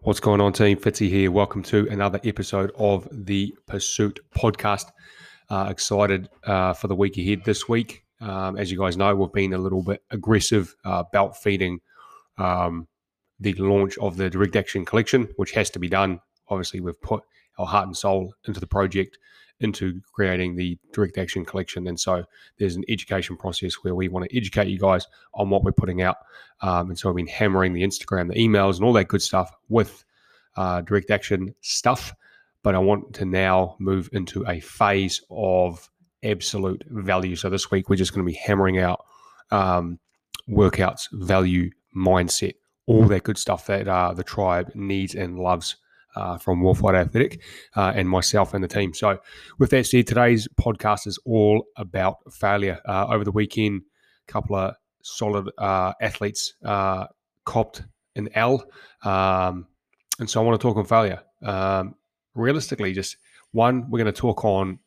What's 0.00 0.20
going 0.20 0.40
on, 0.40 0.52
team? 0.52 0.76
Fitzy 0.76 1.08
here. 1.08 1.32
Welcome 1.32 1.64
to 1.64 1.88
another 1.90 2.20
episode 2.22 2.70
of 2.78 3.08
the 3.10 3.52
Pursuit 3.66 4.20
Podcast. 4.36 4.92
Uh, 5.50 5.66
excited 5.68 6.28
uh, 6.44 6.74
for 6.74 6.86
the 6.86 6.94
week 6.94 7.18
ahead 7.18 7.42
this 7.44 7.68
week. 7.68 8.04
Um, 8.20 8.56
as 8.56 8.70
you 8.70 8.78
guys 8.78 8.96
know, 8.96 9.16
we've 9.16 9.32
been 9.32 9.52
a 9.52 9.58
little 9.58 9.82
bit 9.82 10.02
aggressive 10.12 10.76
uh, 10.84 11.02
belt 11.12 11.36
feeding 11.36 11.80
um, 12.38 12.86
the 13.40 13.54
launch 13.54 13.98
of 13.98 14.16
the 14.16 14.30
Direct 14.30 14.54
Action 14.54 14.84
Collection, 14.84 15.28
which 15.36 15.52
has 15.52 15.70
to 15.70 15.80
be 15.80 15.88
done. 15.88 16.20
Obviously, 16.48 16.78
we've 16.78 17.00
put 17.02 17.24
our 17.58 17.66
heart 17.66 17.86
and 17.86 17.96
soul 17.96 18.32
into 18.46 18.60
the 18.60 18.66
project, 18.66 19.18
into 19.60 20.00
creating 20.12 20.56
the 20.56 20.78
Direct 20.92 21.18
Action 21.18 21.44
Collection. 21.44 21.86
And 21.86 21.98
so 21.98 22.24
there's 22.58 22.76
an 22.76 22.84
education 22.88 23.36
process 23.36 23.74
where 23.74 23.94
we 23.94 24.08
want 24.08 24.28
to 24.28 24.36
educate 24.36 24.68
you 24.68 24.78
guys 24.78 25.06
on 25.34 25.50
what 25.50 25.64
we're 25.64 25.72
putting 25.72 26.02
out. 26.02 26.18
Um, 26.60 26.90
and 26.90 26.98
so 26.98 27.08
I've 27.08 27.16
been 27.16 27.26
hammering 27.26 27.72
the 27.72 27.82
Instagram, 27.82 28.32
the 28.32 28.38
emails, 28.38 28.76
and 28.76 28.84
all 28.84 28.92
that 28.94 29.08
good 29.08 29.22
stuff 29.22 29.50
with 29.68 30.04
uh, 30.56 30.82
Direct 30.82 31.10
Action 31.10 31.54
stuff. 31.60 32.14
But 32.62 32.74
I 32.74 32.78
want 32.78 33.14
to 33.14 33.24
now 33.24 33.76
move 33.78 34.10
into 34.12 34.44
a 34.46 34.60
phase 34.60 35.22
of 35.30 35.88
absolute 36.22 36.82
value. 36.88 37.36
So 37.36 37.48
this 37.48 37.70
week 37.70 37.88
we're 37.88 37.96
just 37.96 38.12
going 38.12 38.26
to 38.26 38.30
be 38.30 38.38
hammering 38.38 38.78
out 38.78 39.04
um, 39.50 39.98
workouts, 40.48 41.08
value, 41.12 41.70
mindset, 41.96 42.54
all 42.86 43.06
that 43.06 43.24
good 43.24 43.38
stuff 43.38 43.66
that 43.66 43.88
uh, 43.88 44.12
the 44.12 44.24
tribe 44.24 44.70
needs 44.74 45.14
and 45.14 45.38
loves 45.38 45.76
uh, 46.16 46.38
from 46.38 46.62
Warfighter 46.62 47.00
Athletic 47.00 47.42
uh, 47.76 47.92
and 47.94 48.08
myself 48.08 48.54
and 48.54 48.64
the 48.64 48.68
team. 48.68 48.92
So, 48.94 49.18
with 49.58 49.70
that 49.70 49.86
said, 49.86 50.06
today's 50.06 50.48
podcast 50.60 51.06
is 51.06 51.18
all 51.24 51.66
about 51.76 52.16
failure. 52.32 52.80
Uh, 52.88 53.06
over 53.08 53.24
the 53.24 53.32
weekend, 53.32 53.82
a 54.28 54.32
couple 54.32 54.56
of 54.56 54.74
solid 55.02 55.50
uh, 55.58 55.92
athletes 56.00 56.54
uh, 56.64 57.06
copped 57.44 57.82
an 58.16 58.28
L. 58.34 58.64
Um, 59.02 59.66
and 60.18 60.28
so 60.28 60.40
I 60.40 60.44
want 60.44 60.60
to 60.60 60.66
talk 60.66 60.76
on 60.76 60.84
failure. 60.84 61.22
Um, 61.42 61.94
realistically, 62.34 62.92
just 62.92 63.18
one, 63.52 63.90
we're 63.90 63.98
going 63.98 64.12
to 64.12 64.20
talk 64.20 64.44
on 64.44 64.78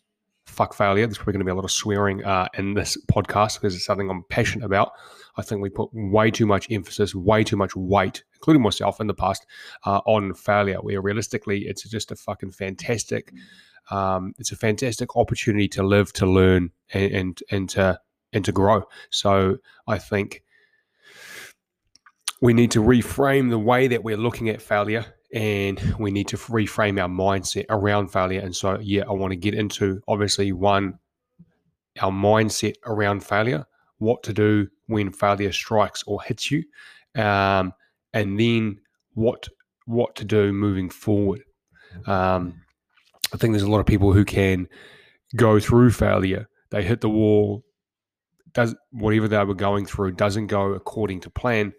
fuck 0.49 0.73
failure. 0.73 1.05
There's 1.05 1.17
probably 1.17 1.33
going 1.33 1.41
to 1.41 1.45
be 1.45 1.51
a 1.51 1.55
lot 1.55 1.63
of 1.63 1.71
swearing 1.71 2.23
uh, 2.23 2.47
in 2.57 2.73
this 2.73 2.97
podcast 3.11 3.55
because 3.55 3.75
it's 3.75 3.85
something 3.85 4.09
I'm 4.09 4.23
passionate 4.29 4.65
about. 4.65 4.91
I 5.37 5.41
think 5.41 5.61
we 5.61 5.69
put 5.69 5.89
way 5.93 6.31
too 6.31 6.45
much 6.45 6.69
emphasis, 6.71 7.15
way 7.15 7.43
too 7.43 7.55
much 7.55 7.75
weight, 7.75 8.23
including 8.33 8.61
myself 8.61 8.99
in 8.99 9.07
the 9.07 9.13
past, 9.13 9.45
uh, 9.85 10.01
on 10.05 10.33
failure. 10.33 10.77
Where 10.81 11.01
realistically, 11.01 11.59
it's 11.67 11.87
just 11.89 12.11
a 12.11 12.15
fucking 12.15 12.51
fantastic, 12.51 13.31
um, 13.89 14.33
it's 14.37 14.51
a 14.51 14.57
fantastic 14.57 15.15
opportunity 15.15 15.67
to 15.69 15.83
live, 15.83 16.11
to 16.13 16.25
learn, 16.25 16.71
and 16.93 17.11
and, 17.11 17.43
and 17.51 17.69
to 17.69 17.99
and 18.33 18.43
to 18.45 18.51
grow. 18.51 18.83
So 19.11 19.57
I 19.87 19.97
think 19.97 20.43
we 22.41 22.53
need 22.53 22.71
to 22.71 22.81
reframe 22.81 23.49
the 23.49 23.59
way 23.59 23.87
that 23.87 24.03
we're 24.03 24.17
looking 24.17 24.49
at 24.49 24.61
failure 24.61 25.05
and 25.33 25.95
we 25.99 26.11
need 26.11 26.27
to 26.29 26.37
reframe 26.37 27.01
our 27.01 27.09
mindset 27.09 27.65
around 27.69 28.07
failure. 28.07 28.41
And 28.41 28.55
so, 28.55 28.79
yeah, 28.79 29.03
I 29.07 29.11
want 29.11 29.31
to 29.31 29.37
get 29.37 29.53
into 29.53 30.01
obviously 30.07 30.51
one, 30.51 30.97
our 32.01 32.11
mindset 32.11 32.75
around 32.85 33.23
failure, 33.23 33.65
what 33.99 34.23
to 34.23 34.33
do 34.33 34.67
when 34.87 35.11
failure 35.11 35.51
strikes 35.51 36.03
or 36.07 36.21
hits 36.21 36.49
you, 36.49 36.63
um, 37.15 37.73
and 38.13 38.39
then 38.39 38.79
what 39.13 39.47
what 39.85 40.15
to 40.15 40.25
do 40.25 40.53
moving 40.53 40.89
forward. 40.89 41.43
Um, 42.05 42.61
I 43.33 43.37
think 43.37 43.53
there's 43.53 43.63
a 43.63 43.69
lot 43.69 43.79
of 43.79 43.85
people 43.85 44.13
who 44.13 44.25
can 44.25 44.67
go 45.35 45.59
through 45.59 45.91
failure. 45.91 46.47
They 46.71 46.83
hit 46.83 47.01
the 47.01 47.09
wall. 47.09 47.63
Does 48.53 48.75
whatever 48.91 49.27
they 49.27 49.43
were 49.43 49.53
going 49.53 49.85
through 49.85 50.13
doesn't 50.13 50.47
go 50.47 50.73
according 50.73 51.21
to 51.21 51.29
plan, 51.29 51.73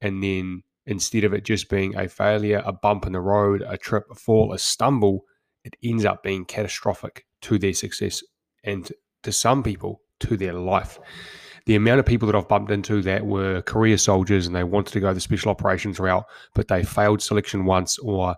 and 0.00 0.22
then 0.22 0.62
instead 0.86 1.24
of 1.24 1.32
it 1.32 1.44
just 1.44 1.68
being 1.68 1.96
a 1.96 2.08
failure, 2.08 2.62
a 2.64 2.72
bump 2.72 3.06
in 3.06 3.12
the 3.12 3.20
road, 3.20 3.62
a 3.66 3.76
trip, 3.76 4.04
a 4.10 4.14
fall, 4.14 4.52
a 4.52 4.58
stumble, 4.58 5.24
it 5.64 5.76
ends 5.82 6.04
up 6.04 6.22
being 6.22 6.44
catastrophic 6.44 7.24
to 7.42 7.58
their 7.58 7.72
success 7.72 8.22
and 8.64 8.92
to 9.22 9.32
some 9.32 9.62
people 9.62 10.02
to 10.20 10.36
their 10.36 10.52
life. 10.52 10.98
The 11.66 11.76
amount 11.76 12.00
of 12.00 12.06
people 12.06 12.26
that 12.26 12.36
I've 12.36 12.48
bumped 12.48 12.70
into 12.70 13.00
that 13.02 13.24
were 13.24 13.62
career 13.62 13.96
soldiers 13.96 14.46
and 14.46 14.54
they 14.54 14.64
wanted 14.64 14.92
to 14.92 15.00
go 15.00 15.14
the 15.14 15.20
special 15.20 15.50
operations 15.50 15.98
route, 15.98 16.26
but 16.54 16.68
they 16.68 16.82
failed 16.82 17.22
selection 17.22 17.64
once 17.64 17.98
or, 17.98 18.36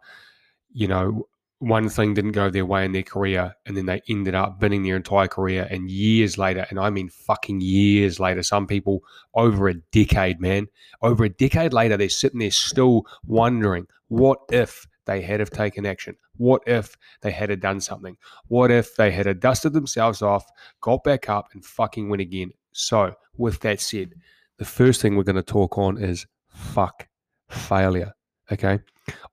you 0.73 0.87
know, 0.87 1.27
one 1.59 1.89
thing 1.89 2.13
didn't 2.13 2.33
go 2.33 2.51
their 2.51 2.67
way 2.67 2.85
in 2.85 2.93
their 2.93 3.03
career 3.03 3.55
and 3.65 3.77
then 3.77 3.87
they 3.87 4.03
ended 4.11 4.35
up 4.35 4.61
binning 4.61 4.83
their 4.83 4.97
entire 4.97 5.27
career 5.27 5.67
and 5.71 5.91
years 5.91 6.37
later 6.37 6.67
and 6.69 6.79
i 6.79 6.91
mean 6.91 7.09
fucking 7.09 7.63
years 7.63 8.21
later 8.21 8.43
some 8.43 8.67
people 8.67 9.03
over 9.35 9.67
a 9.67 9.75
decade 9.91 10.39
man 10.39 10.67
over 11.01 11.25
a 11.25 11.31
decade 11.31 11.73
later 11.73 11.97
they're 11.97 12.11
sitting 12.11 12.41
there 12.41 12.51
still 12.51 13.07
wondering 13.25 13.87
what 14.09 14.39
if 14.53 14.87
they 15.07 15.23
had 15.23 15.41
have 15.41 15.51
taken 15.51 15.87
action? 15.87 16.17
What 16.37 16.63
if 16.67 16.97
they 17.23 17.31
had 17.31 17.51
have 17.51 17.61
done 17.61 17.81
something? 17.81 18.17
What 18.49 18.71
if 18.71 18.97
they 18.97 19.11
had 19.11 19.27
have 19.27 19.41
dusted 19.41 19.73
themselves 19.73 20.21
off 20.21 20.45
got 20.81 21.03
back 21.05 21.29
up 21.29 21.49
and 21.55 21.65
fucking 21.65 22.09
went 22.09 22.21
again? 22.21 22.51
So 22.73 23.15
with 23.37 23.61
that 23.61 23.81
said 23.81 24.15
the 24.59 24.65
first 24.65 25.01
thing 25.01 25.17
we're 25.17 25.23
going 25.23 25.37
to 25.37 25.43
talk 25.43 25.79
on 25.79 25.97
is 25.99 26.27
fuck 26.49 27.09
failure 27.49 28.13
Okay. 28.53 28.79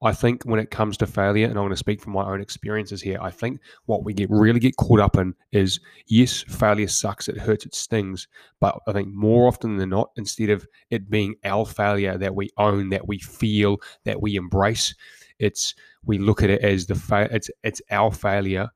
I 0.01 0.11
think 0.13 0.44
when 0.44 0.59
it 0.59 0.69
comes 0.69 0.97
to 0.97 1.07
failure, 1.07 1.45
and 1.45 1.57
I'm 1.57 1.63
going 1.63 1.72
to 1.72 1.78
speak 1.78 2.01
from 2.01 2.13
my 2.13 2.25
own 2.25 2.41
experiences 2.41 3.01
here, 3.01 3.17
I 3.22 3.31
think 3.31 3.59
what 3.85 4.03
we 4.03 4.13
get 4.13 4.29
really 4.29 4.59
get 4.59 4.75
caught 4.75 5.00
up 5.00 5.17
in 5.17 5.34
is 5.51 5.79
yes, 6.07 6.44
failure 6.44 6.88
sucks, 6.88 7.28
it 7.28 7.38
hurts, 7.38 7.66
it 7.66 7.73
stings. 7.73 8.28
But 8.59 8.79
I 8.88 8.91
think 8.91 9.07
more 9.09 9.47
often 9.47 9.78
than 9.78 9.89
not, 9.89 10.12
instead 10.16 10.50
of 10.50 10.67
it 10.89 11.09
being 11.09 11.35
our 11.44 11.66
failure 11.66 12.17
that 12.17 12.35
we 12.35 12.50
own, 12.57 12.89
that 12.89 13.07
we 13.07 13.19
feel, 13.19 13.78
that 14.06 14.22
we 14.22 14.35
embrace, 14.35 14.94
it's 15.39 15.73
we 16.06 16.17
look 16.17 16.44
at 16.44 16.50
it 16.50 16.62
as 16.62 16.85
the 16.85 16.95
fa- 16.95 17.29
it's 17.31 17.50
it's 17.63 17.81
our 17.89 18.12
failure, 18.12 18.69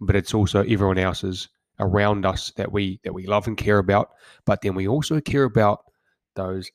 but 0.00 0.16
it's 0.16 0.32
also 0.32 0.60
everyone 0.60 0.98
else's 0.98 1.48
around 1.78 2.24
us 2.24 2.52
that 2.56 2.70
we 2.72 3.00
that 3.04 3.12
we 3.12 3.26
love 3.26 3.46
and 3.46 3.56
care 3.56 3.78
about. 3.78 4.10
But 4.46 4.62
then 4.62 4.74
we 4.74 4.88
also 4.88 5.20
care 5.20 5.44
about 5.44 5.80
those 6.36 6.70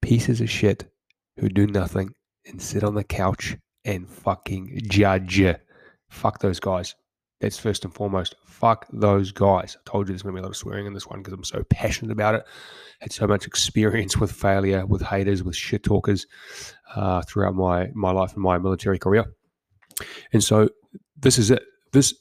pieces 0.00 0.40
of 0.40 0.48
shit 0.48 0.90
who 1.38 1.48
do 1.48 1.66
nothing 1.66 2.14
and 2.46 2.60
sit 2.60 2.84
on 2.84 2.94
the 2.94 3.04
couch 3.04 3.56
and 3.84 4.08
fucking 4.08 4.80
judge. 4.88 5.42
Fuck 6.08 6.40
those 6.40 6.60
guys. 6.60 6.94
That's 7.40 7.58
first 7.58 7.84
and 7.84 7.92
foremost. 7.92 8.34
Fuck 8.44 8.86
those 8.92 9.30
guys. 9.30 9.76
I 9.78 9.90
told 9.90 10.08
you 10.08 10.12
there's 10.12 10.22
going 10.22 10.34
to 10.34 10.40
be 10.40 10.40
a 10.40 10.42
lot 10.42 10.50
of 10.50 10.56
swearing 10.56 10.86
in 10.86 10.94
this 10.94 11.06
one 11.06 11.20
because 11.20 11.34
I'm 11.34 11.44
so 11.44 11.62
passionate 11.68 12.12
about 12.12 12.34
it. 12.34 12.44
Had 13.00 13.12
so 13.12 13.26
much 13.26 13.46
experience 13.46 14.16
with 14.16 14.32
failure, 14.32 14.86
with 14.86 15.02
haters, 15.02 15.42
with 15.42 15.54
shit 15.54 15.82
talkers 15.82 16.26
uh, 16.94 17.22
throughout 17.22 17.54
my, 17.54 17.90
my 17.94 18.10
life 18.10 18.32
and 18.32 18.42
my 18.42 18.56
military 18.58 18.98
career. 18.98 19.26
And 20.32 20.42
so 20.42 20.70
this 21.18 21.36
is 21.36 21.50
it. 21.50 21.62
This, 21.92 22.14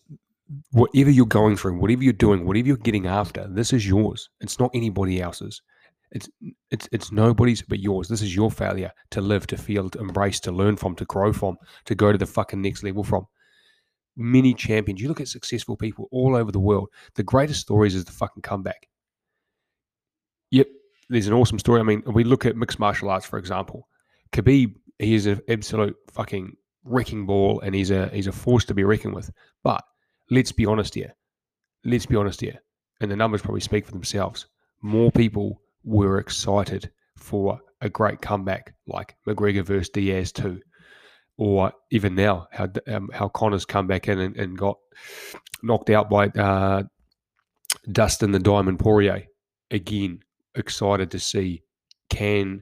whatever 0.72 1.10
you're 1.10 1.26
going 1.26 1.56
through, 1.56 1.80
whatever 1.80 2.04
you're 2.04 2.14
doing, 2.14 2.46
whatever 2.46 2.68
you're 2.68 2.78
getting 2.78 3.08
after, 3.08 3.48
this 3.50 3.72
is 3.72 3.88
yours. 3.88 4.30
It's 4.42 4.60
not 4.60 4.72
anybody 4.74 5.22
else's. 5.22 5.62
It's 6.12 6.30
it's 6.72 6.88
it's 6.92 7.12
nobody's 7.12 7.62
but 7.62 7.80
yours. 7.80 8.08
This 8.08 8.22
is 8.22 8.36
your 8.36 8.52
failure 8.52 8.92
to 9.12 9.22
live, 9.22 9.48
to 9.48 9.58
feel, 9.58 9.90
to 9.90 10.00
embrace, 10.00 10.40
to 10.42 10.52
learn 10.52 10.76
from, 10.76 10.96
to 10.96 11.06
grow 11.06 11.34
from, 11.34 11.58
to 11.86 11.96
go 11.96 12.12
to 12.12 12.18
the 12.18 12.26
fucking 12.26 12.62
next 12.62 12.84
level 12.84 13.04
from. 13.04 13.28
Many 14.16 14.54
champions. 14.54 15.02
You 15.02 15.10
look 15.10 15.22
at 15.22 15.28
successful 15.28 15.76
people 15.76 16.08
all 16.12 16.36
over 16.36 16.52
the 16.52 16.60
world. 16.60 16.90
The 17.16 17.24
greatest 17.24 17.62
stories 17.62 17.96
is 17.96 18.06
the 18.06 18.12
fucking 18.12 18.44
comeback. 18.44 18.88
Yep, 20.52 20.68
there's 21.10 21.28
an 21.28 21.34
awesome 21.34 21.60
story. 21.60 21.80
I 21.80 21.84
mean, 21.84 22.04
we 22.06 22.24
look 22.24 22.46
at 22.46 22.56
mixed 22.56 22.80
martial 22.80 23.10
arts, 23.10 23.26
for 23.26 23.38
example. 23.38 23.88
Khabib, 24.32 24.76
he 25.00 25.16
is 25.16 25.26
an 25.26 25.42
absolute 25.50 25.98
fucking 26.12 26.56
wrecking 26.86 27.26
ball, 27.26 27.60
and 27.62 27.76
he's 27.76 27.92
a 27.92 28.08
he's 28.10 28.28
a 28.28 28.32
force 28.32 28.64
to 28.66 28.74
be 28.74 28.84
reckoned 28.84 29.16
with. 29.16 29.32
But 29.64 29.84
let's 30.30 30.52
be 30.52 30.66
honest 30.66 30.94
here. 30.96 31.14
Let's 31.84 32.06
be 32.06 32.16
honest 32.16 32.42
here, 32.42 32.62
and 33.02 33.12
the 33.12 33.16
numbers 33.16 33.42
probably 33.42 33.62
speak 33.62 33.86
for 33.86 33.92
themselves. 33.92 34.48
More 34.82 35.12
people 35.12 35.62
were 35.86 36.20
excited 36.20 36.92
for 37.18 37.60
a 37.82 37.90
great 37.90 38.22
comeback 38.22 38.74
like 38.88 39.16
McGregor 39.28 39.64
versus 39.64 39.90
Diaz 39.90 40.32
too, 40.32 40.60
or 41.38 41.72
even 41.92 42.16
now 42.16 42.48
how 42.52 42.68
um, 42.88 43.10
how 43.14 43.30
Conor's 43.30 43.66
come 43.66 43.88
back 43.88 44.08
in 44.08 44.20
and, 44.20 44.36
and 44.36 44.58
got 44.58 44.78
knocked 45.64 45.90
out 45.90 46.10
by 46.10 46.28
uh, 46.28 46.84
Dustin 47.92 48.32
the 48.32 48.40
Diamond 48.40 48.80
Poirier. 48.80 49.24
Again, 49.72 50.20
excited 50.56 51.12
to 51.12 51.20
see 51.20 51.62
can 52.10 52.62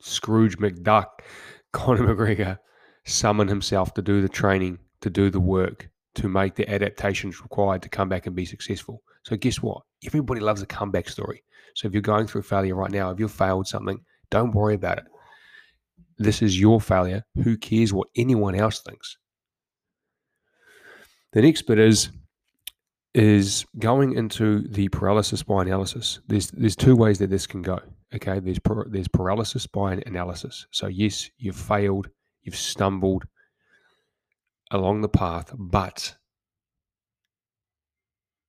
Scrooge 0.00 0.58
McDuck, 0.58 1.06
Conor 1.72 2.14
McGregor, 2.14 2.58
summon 3.04 3.48
himself 3.48 3.94
to 3.94 4.02
do 4.02 4.20
the 4.20 4.28
training, 4.28 4.78
to 5.00 5.10
do 5.10 5.30
the 5.30 5.40
work, 5.40 5.88
to 6.14 6.28
make 6.28 6.54
the 6.54 6.68
adaptations 6.68 7.42
required 7.42 7.82
to 7.82 7.88
come 7.88 8.08
back 8.08 8.26
and 8.26 8.34
be 8.34 8.44
successful. 8.44 9.02
So 9.24 9.36
guess 9.36 9.62
what? 9.62 9.82
Everybody 10.04 10.40
loves 10.40 10.62
a 10.62 10.66
comeback 10.66 11.08
story. 11.08 11.42
So 11.74 11.86
if 11.86 11.92
you're 11.92 12.02
going 12.02 12.26
through 12.26 12.42
failure 12.42 12.74
right 12.74 12.90
now, 12.90 13.10
if 13.10 13.20
you've 13.20 13.32
failed 13.32 13.66
something, 13.66 14.00
don't 14.30 14.54
worry 14.54 14.74
about 14.74 14.98
it. 14.98 15.04
This 16.18 16.42
is 16.42 16.58
your 16.58 16.80
failure. 16.80 17.24
Who 17.42 17.56
cares 17.56 17.92
what 17.92 18.08
anyone 18.16 18.54
else 18.54 18.80
thinks? 18.80 19.16
The 21.32 21.42
next 21.42 21.62
bit 21.62 21.78
is 21.78 22.10
is 23.14 23.64
going 23.78 24.12
into 24.14 24.66
the 24.68 24.88
paralysis 24.88 25.42
by 25.42 25.62
analysis. 25.62 26.20
There's 26.26 26.50
there's 26.50 26.76
two 26.76 26.96
ways 26.96 27.18
that 27.18 27.30
this 27.30 27.46
can 27.46 27.62
go. 27.62 27.78
Okay, 28.14 28.40
there's 28.40 28.58
there's 28.88 29.08
paralysis 29.08 29.66
by 29.66 29.94
analysis. 30.06 30.66
So 30.70 30.86
yes, 30.86 31.30
you've 31.38 31.56
failed, 31.56 32.08
you've 32.42 32.56
stumbled 32.56 33.26
along 34.70 35.00
the 35.00 35.08
path, 35.08 35.52
but 35.56 36.14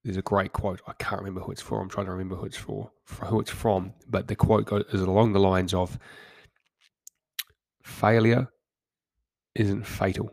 there's 0.04 0.18
a 0.18 0.22
great 0.22 0.54
quote. 0.54 0.82
I 0.88 0.94
can't 0.94 1.22
remember 1.22 1.42
who 1.42 1.52
it's 1.52 1.62
for. 1.62 1.82
I'm 1.82 1.90
trying 1.90 2.06
to 2.06 2.12
remember 2.12 2.36
who 2.36 2.46
it's 2.46 2.58
for, 2.58 2.92
who 3.26 3.40
it's 3.40 3.52
from. 3.52 3.94
But 4.08 4.28
the 4.28 4.36
quote 4.36 4.66
goes 4.66 4.86
is 4.94 5.02
along 5.02 5.34
the 5.34 5.40
lines 5.40 5.74
of 5.74 5.98
failure 7.84 8.48
isn't 9.56 9.86
fatal. 9.86 10.32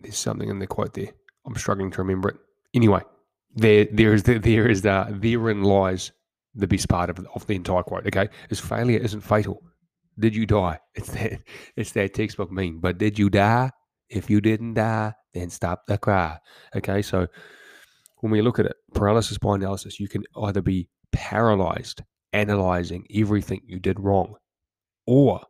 There's 0.00 0.16
something 0.16 0.48
in 0.48 0.60
the 0.60 0.66
quote 0.66 0.94
there. 0.94 1.12
I'm 1.44 1.56
struggling 1.56 1.90
to 1.92 1.98
remember 1.98 2.30
it. 2.30 2.36
Anyway, 2.74 3.02
there 3.54 3.86
there 3.90 4.14
is 4.14 4.22
the, 4.22 4.38
there 4.38 4.68
is 4.68 4.82
the 4.82 5.06
therein 5.10 5.62
lies 5.62 6.12
the 6.54 6.66
best 6.66 6.88
part 6.88 7.10
of, 7.10 7.26
of 7.34 7.46
the 7.46 7.54
entire 7.54 7.82
quote. 7.82 8.06
Okay, 8.06 8.28
is 8.50 8.60
failure 8.60 8.98
isn't 8.98 9.20
fatal. 9.20 9.62
Did 10.18 10.34
you 10.34 10.46
die? 10.46 10.78
It's 10.94 11.10
that 11.10 11.42
it's 11.76 11.92
that 11.92 12.14
textbook 12.14 12.50
meme. 12.50 12.80
But 12.80 12.98
did 12.98 13.18
you 13.18 13.30
die? 13.30 13.70
If 14.08 14.30
you 14.30 14.40
didn't 14.40 14.74
die, 14.74 15.14
then 15.34 15.50
stop 15.50 15.86
the 15.86 15.98
cry. 15.98 16.38
Okay, 16.74 17.02
so 17.02 17.26
when 18.20 18.32
we 18.32 18.42
look 18.42 18.58
at 18.58 18.66
it, 18.66 18.76
paralysis 18.94 19.38
by 19.38 19.54
analysis, 19.54 20.00
you 20.00 20.08
can 20.08 20.24
either 20.42 20.62
be 20.62 20.88
paralyzed, 21.12 22.02
analyzing 22.32 23.06
everything 23.14 23.60
you 23.66 23.78
did 23.78 24.00
wrong, 24.00 24.34
or 25.06 25.42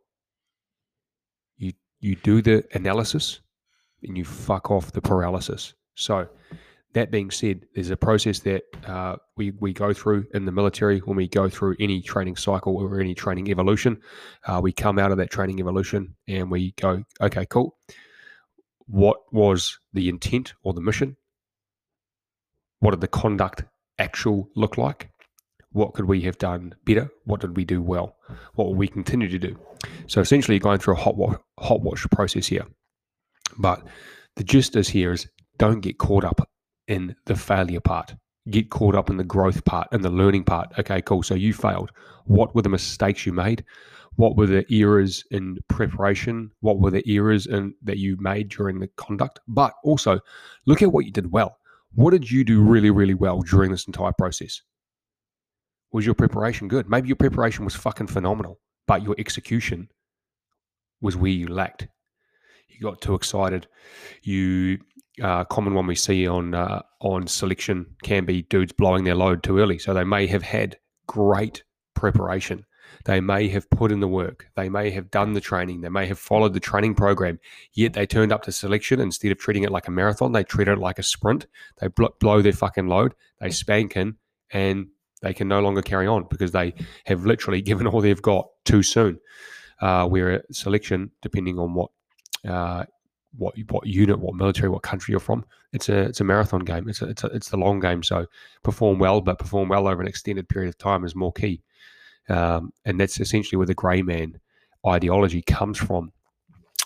you 1.57 1.73
you 1.99 2.15
do 2.15 2.41
the 2.41 2.63
analysis 2.73 3.41
and 4.03 4.17
you 4.17 4.25
fuck 4.25 4.71
off 4.71 4.91
the 4.91 5.01
paralysis. 5.01 5.73
So 5.95 6.27
that 6.93 7.11
being 7.11 7.29
said, 7.31 7.65
there's 7.75 7.91
a 7.91 7.97
process 7.97 8.39
that 8.39 8.63
uh, 8.87 9.17
we, 9.37 9.51
we 9.51 9.73
go 9.73 9.93
through 9.93 10.25
in 10.33 10.45
the 10.45 10.51
military 10.51 10.99
when 10.99 11.15
we 11.15 11.27
go 11.27 11.47
through 11.47 11.75
any 11.79 12.01
training 12.01 12.35
cycle 12.35 12.77
or 12.77 12.99
any 12.99 13.13
training 13.13 13.49
evolution. 13.49 13.99
Uh, 14.47 14.59
we 14.61 14.71
come 14.71 14.97
out 14.97 15.11
of 15.11 15.17
that 15.17 15.29
training 15.29 15.59
evolution 15.59 16.15
and 16.27 16.49
we 16.49 16.71
go, 16.79 17.03
okay, 17.21 17.45
cool 17.45 17.75
what 18.89 19.17
was 19.31 19.79
the 19.93 20.09
intent 20.09 20.53
or 20.63 20.73
the 20.73 20.81
mission? 20.81 21.15
What 22.79 22.91
did 22.91 23.01
the 23.01 23.07
conduct 23.07 23.63
actual 23.99 24.49
look 24.55 24.77
like? 24.77 25.11
What 25.71 25.93
could 25.93 26.05
we 26.05 26.21
have 26.21 26.39
done 26.39 26.73
better? 26.85 27.09
What 27.25 27.41
did 27.41 27.55
we 27.55 27.65
do 27.65 27.83
well? 27.83 28.15
What 28.55 28.65
will 28.65 28.75
we 28.75 28.87
continue 28.87 29.29
to 29.29 29.37
do? 29.37 29.59
So 30.07 30.21
essentially, 30.21 30.55
you're 30.55 30.61
going 30.61 30.79
through 30.79 30.95
a 30.95 30.99
hot 30.99 31.15
wash, 31.15 31.37
hot 31.59 31.81
wash 31.81 32.07
process 32.11 32.47
here. 32.47 32.65
But 33.59 33.85
the 34.35 34.43
gist 34.43 34.75
is 34.75 34.89
here 34.89 35.11
is 35.11 35.27
don't 35.59 35.81
get 35.81 35.99
caught 35.99 36.23
up 36.23 36.49
in 36.89 37.15
the 37.25 37.35
failure 37.35 37.79
part. 37.79 38.13
Get 38.49 38.69
caught 38.69 38.95
up 38.95 39.09
in 39.09 39.17
the 39.17 39.23
growth 39.23 39.63
part 39.63 39.87
and 39.91 40.03
the 40.03 40.09
learning 40.09 40.43
part. 40.43 40.71
Okay, 40.77 41.01
cool. 41.01 41.23
So 41.23 41.35
you 41.35 41.53
failed. 41.53 41.91
What 42.25 42.53
were 42.53 42.61
the 42.61 42.69
mistakes 42.69 43.25
you 43.25 43.31
made? 43.33 43.63
what 44.19 44.35
were 44.35 44.47
the 44.47 44.65
errors 44.69 45.23
in 45.31 45.57
preparation 45.69 46.51
what 46.59 46.81
were 46.81 46.91
the 46.91 47.03
errors 47.07 47.45
in 47.45 47.73
that 47.81 47.99
you 47.99 48.17
made 48.19 48.49
during 48.49 48.77
the 48.77 48.87
conduct 48.97 49.39
but 49.47 49.73
also 49.81 50.19
look 50.65 50.81
at 50.81 50.91
what 50.91 51.05
you 51.05 51.11
did 51.11 51.31
well 51.31 51.57
what 51.93 52.11
did 52.11 52.29
you 52.29 52.43
do 52.43 52.61
really 52.61 52.89
really 52.89 53.13
well 53.13 53.39
during 53.39 53.71
this 53.71 53.87
entire 53.87 54.11
process 54.11 54.61
was 55.93 56.05
your 56.05 56.15
preparation 56.15 56.67
good 56.67 56.89
maybe 56.89 57.07
your 57.07 57.15
preparation 57.15 57.63
was 57.63 57.75
fucking 57.75 58.07
phenomenal 58.07 58.59
but 58.87 59.03
your 59.03 59.15
execution 59.17 59.87
was 60.99 61.15
where 61.15 61.31
you 61.31 61.47
lacked 61.47 61.87
you 62.67 62.77
got 62.81 62.99
too 62.99 63.15
excited 63.15 63.67
you 64.21 64.79
uh, 65.21 65.43
common 65.45 65.73
one 65.73 65.87
we 65.87 65.95
see 65.95 66.27
on 66.27 66.53
uh, 66.53 66.81
on 66.99 67.27
selection 67.27 67.85
can 68.03 68.25
be 68.25 68.43
dudes 68.43 68.71
blowing 68.71 69.03
their 69.03 69.15
load 69.15 69.43
too 69.43 69.59
early 69.59 69.77
so 69.79 69.93
they 69.93 70.03
may 70.03 70.27
have 70.27 70.43
had 70.43 70.77
great 71.07 71.63
preparation 71.93 72.65
they 73.05 73.21
may 73.21 73.47
have 73.49 73.69
put 73.69 73.91
in 73.91 73.99
the 73.99 74.07
work. 74.07 74.47
They 74.55 74.69
may 74.69 74.89
have 74.91 75.11
done 75.11 75.33
the 75.33 75.41
training. 75.41 75.81
They 75.81 75.89
may 75.89 76.05
have 76.07 76.19
followed 76.19 76.53
the 76.53 76.59
training 76.59 76.95
program. 76.95 77.39
Yet 77.73 77.93
they 77.93 78.05
turned 78.05 78.31
up 78.31 78.43
to 78.43 78.51
selection 78.51 78.99
instead 78.99 79.31
of 79.31 79.37
treating 79.37 79.63
it 79.63 79.71
like 79.71 79.87
a 79.87 79.91
marathon. 79.91 80.31
They 80.31 80.43
treat 80.43 80.67
it 80.67 80.77
like 80.77 80.99
a 80.99 81.03
sprint. 81.03 81.47
They 81.79 81.87
blow 81.87 82.41
their 82.41 82.53
fucking 82.53 82.87
load. 82.87 83.15
They 83.39 83.51
spank 83.51 83.95
in 83.95 84.15
and 84.51 84.87
they 85.21 85.33
can 85.33 85.47
no 85.47 85.59
longer 85.61 85.81
carry 85.81 86.07
on 86.07 86.27
because 86.29 86.51
they 86.51 86.73
have 87.05 87.25
literally 87.25 87.61
given 87.69 87.87
all 87.87 88.01
they've 88.01 88.21
got 88.21 88.47
too 88.65 88.83
soon. 88.83 89.19
Uh, 89.81 90.05
where 90.05 90.43
selection, 90.51 91.09
depending 91.21 91.57
on 91.57 91.73
what 91.73 91.89
uh, 92.45 92.83
what 93.37 93.55
what 93.69 93.85
unit, 93.85 94.19
what 94.19 94.35
military, 94.35 94.69
what 94.69 94.83
country 94.83 95.11
you're 95.11 95.19
from, 95.19 95.45
it's 95.73 95.89
a 95.89 95.99
it's 95.99 96.21
a 96.21 96.23
marathon 96.23 96.61
game. 96.61 96.89
It's 96.89 97.01
a, 97.01 97.09
it's 97.09 97.23
a, 97.23 97.27
it's 97.27 97.49
the 97.49 97.57
long 97.57 97.79
game. 97.79 98.03
So 98.03 98.25
perform 98.63 98.99
well, 98.99 99.21
but 99.21 99.39
perform 99.39 99.69
well 99.69 99.87
over 99.87 100.01
an 100.01 100.07
extended 100.07 100.49
period 100.49 100.69
of 100.69 100.77
time 100.77 101.05
is 101.05 101.15
more 101.15 101.33
key. 101.33 101.61
Um, 102.27 102.71
and 102.85 102.99
that's 102.99 103.19
essentially 103.19 103.57
where 103.57 103.67
the 103.67 103.73
grey 103.73 104.01
man 104.01 104.39
ideology 104.87 105.41
comes 105.41 105.77
from. 105.77 106.11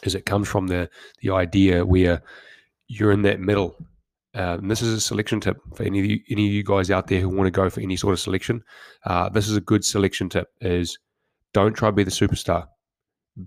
Is 0.04 0.16
it 0.16 0.26
comes 0.26 0.48
from 0.48 0.68
the 0.68 0.90
the 1.22 1.32
idea 1.32 1.86
where 1.86 2.22
you're 2.88 3.12
in 3.12 3.24
that 3.24 3.40
middle. 3.40 3.76
Uh, 4.36 4.58
and 4.60 4.70
this 4.70 4.82
is 4.82 4.94
a 4.94 5.02
selection 5.02 5.40
tip 5.40 5.62
for 5.76 5.84
any 5.84 6.00
of 6.00 6.06
you, 6.06 6.20
any 6.30 6.48
of 6.48 6.54
you 6.54 6.64
guys 6.64 6.90
out 6.90 7.08
there 7.08 7.20
who 7.20 7.30
want 7.30 7.46
to 7.46 7.52
go 7.52 7.70
for 7.70 7.82
any 7.82 7.96
sort 7.96 8.14
of 8.14 8.20
selection. 8.20 8.64
Uh, 9.06 9.30
this 9.30 9.48
is 9.48 9.56
a 9.56 9.62
good 9.62 9.86
selection 9.86 10.28
tip: 10.28 10.50
is 10.62 10.98
don't 11.54 11.74
try 11.74 11.90
to 11.90 11.96
be 11.96 12.04
the 12.04 12.12
superstar. 12.12 12.68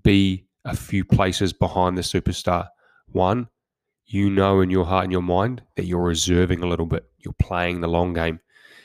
Be 0.03 0.47
a 0.65 0.77
few 0.77 1.05
places 1.05 1.53
behind 1.53 1.99
the 1.99 2.03
superstar. 2.03 2.69
One, 3.13 3.49
you 4.07 4.31
know 4.31 4.61
in 4.61 4.71
your 4.71 4.85
heart 4.85 5.05
and 5.05 5.13
your 5.13 5.23
mind 5.23 5.63
that 5.77 5.87
you're 5.87 6.03
reserving 6.03 6.63
a 6.63 6.69
little 6.69 6.87
bit. 6.87 7.05
You're 7.19 7.35
playing 7.35 7.81
the 7.81 7.89
long 7.89 8.13
game. 8.13 8.41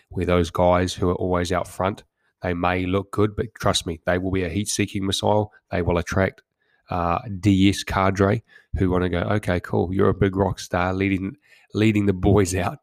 Where 0.09 0.25
those 0.25 0.51
guys 0.51 0.93
who 0.93 1.09
are 1.09 1.15
always 1.15 1.53
out 1.53 1.67
front 1.67 2.03
they 2.41 2.53
may 2.53 2.85
look 2.85 3.11
good, 3.11 3.35
but 3.35 3.53
trust 3.55 3.85
me, 3.85 4.01
they 4.05 4.17
will 4.17 4.31
be 4.31 4.43
a 4.43 4.49
heat 4.49 4.67
seeking 4.67 5.05
missile. 5.05 5.53
They 5.69 5.81
will 5.81 5.97
attract 5.99 6.41
uh, 6.89 7.19
DS 7.39 7.83
cadre 7.83 8.43
who 8.77 8.89
want 8.89 9.03
to 9.03 9.09
go, 9.09 9.19
okay, 9.19 9.59
cool, 9.59 9.93
you're 9.93 10.09
a 10.09 10.13
big 10.13 10.35
rock 10.35 10.59
star 10.59 10.93
leading 10.93 11.37
leading 11.73 12.05
the 12.05 12.13
boys 12.13 12.55
out, 12.55 12.79